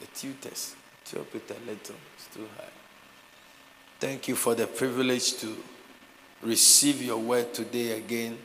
the 0.00 0.06
tutors. 0.14 0.74
Chop 1.04 1.34
it 1.34 1.50
a 1.50 1.70
little, 1.70 1.96
it's 2.16 2.34
too 2.34 2.46
high. 2.56 2.64
Thank 4.00 4.28
you 4.28 4.36
for 4.36 4.54
the 4.54 4.66
privilege 4.66 5.34
to 5.38 5.56
receive 6.42 7.02
your 7.02 7.18
word 7.18 7.54
today 7.54 7.92
again. 7.92 8.38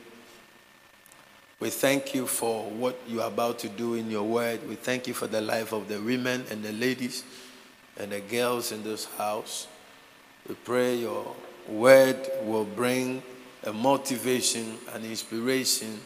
We 1.58 1.68
thank 1.68 2.14
you 2.14 2.26
for 2.26 2.64
what 2.70 2.98
you 3.06 3.20
are 3.20 3.28
about 3.28 3.58
to 3.58 3.68
do 3.68 3.94
in 3.94 4.10
your 4.10 4.22
word. 4.22 4.66
We 4.66 4.76
thank 4.76 5.06
you 5.06 5.12
for 5.12 5.26
the 5.26 5.42
life 5.42 5.72
of 5.72 5.88
the 5.88 6.00
women 6.00 6.44
and 6.50 6.62
the 6.62 6.72
ladies 6.72 7.24
and 7.98 8.12
the 8.12 8.20
girls 8.20 8.72
in 8.72 8.82
this 8.82 9.04
house. 9.16 9.66
We 10.48 10.54
pray 10.54 10.96
your 10.96 11.36
word 11.68 12.16
will 12.44 12.64
bring 12.64 13.22
a 13.64 13.72
motivation 13.74 14.78
and 14.94 15.04
inspiration. 15.04 16.00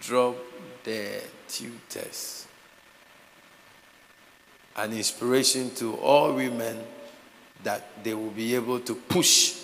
Drop 0.00 0.36
the 0.82 1.22
tutors. 1.46 2.47
An 4.78 4.92
inspiration 4.92 5.70
to 5.74 5.96
all 5.96 6.32
women 6.32 6.78
that 7.64 8.02
they 8.04 8.14
will 8.14 8.30
be 8.30 8.54
able 8.54 8.80
to 8.80 8.94
push 8.94 9.56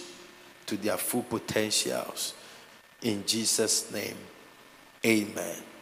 to 0.67 0.77
their 0.77 0.97
full 0.97 1.23
potentials. 1.23 2.35
In 3.01 3.25
Jesus' 3.25 3.93
name. 3.93 4.17
Amen. 5.07 5.74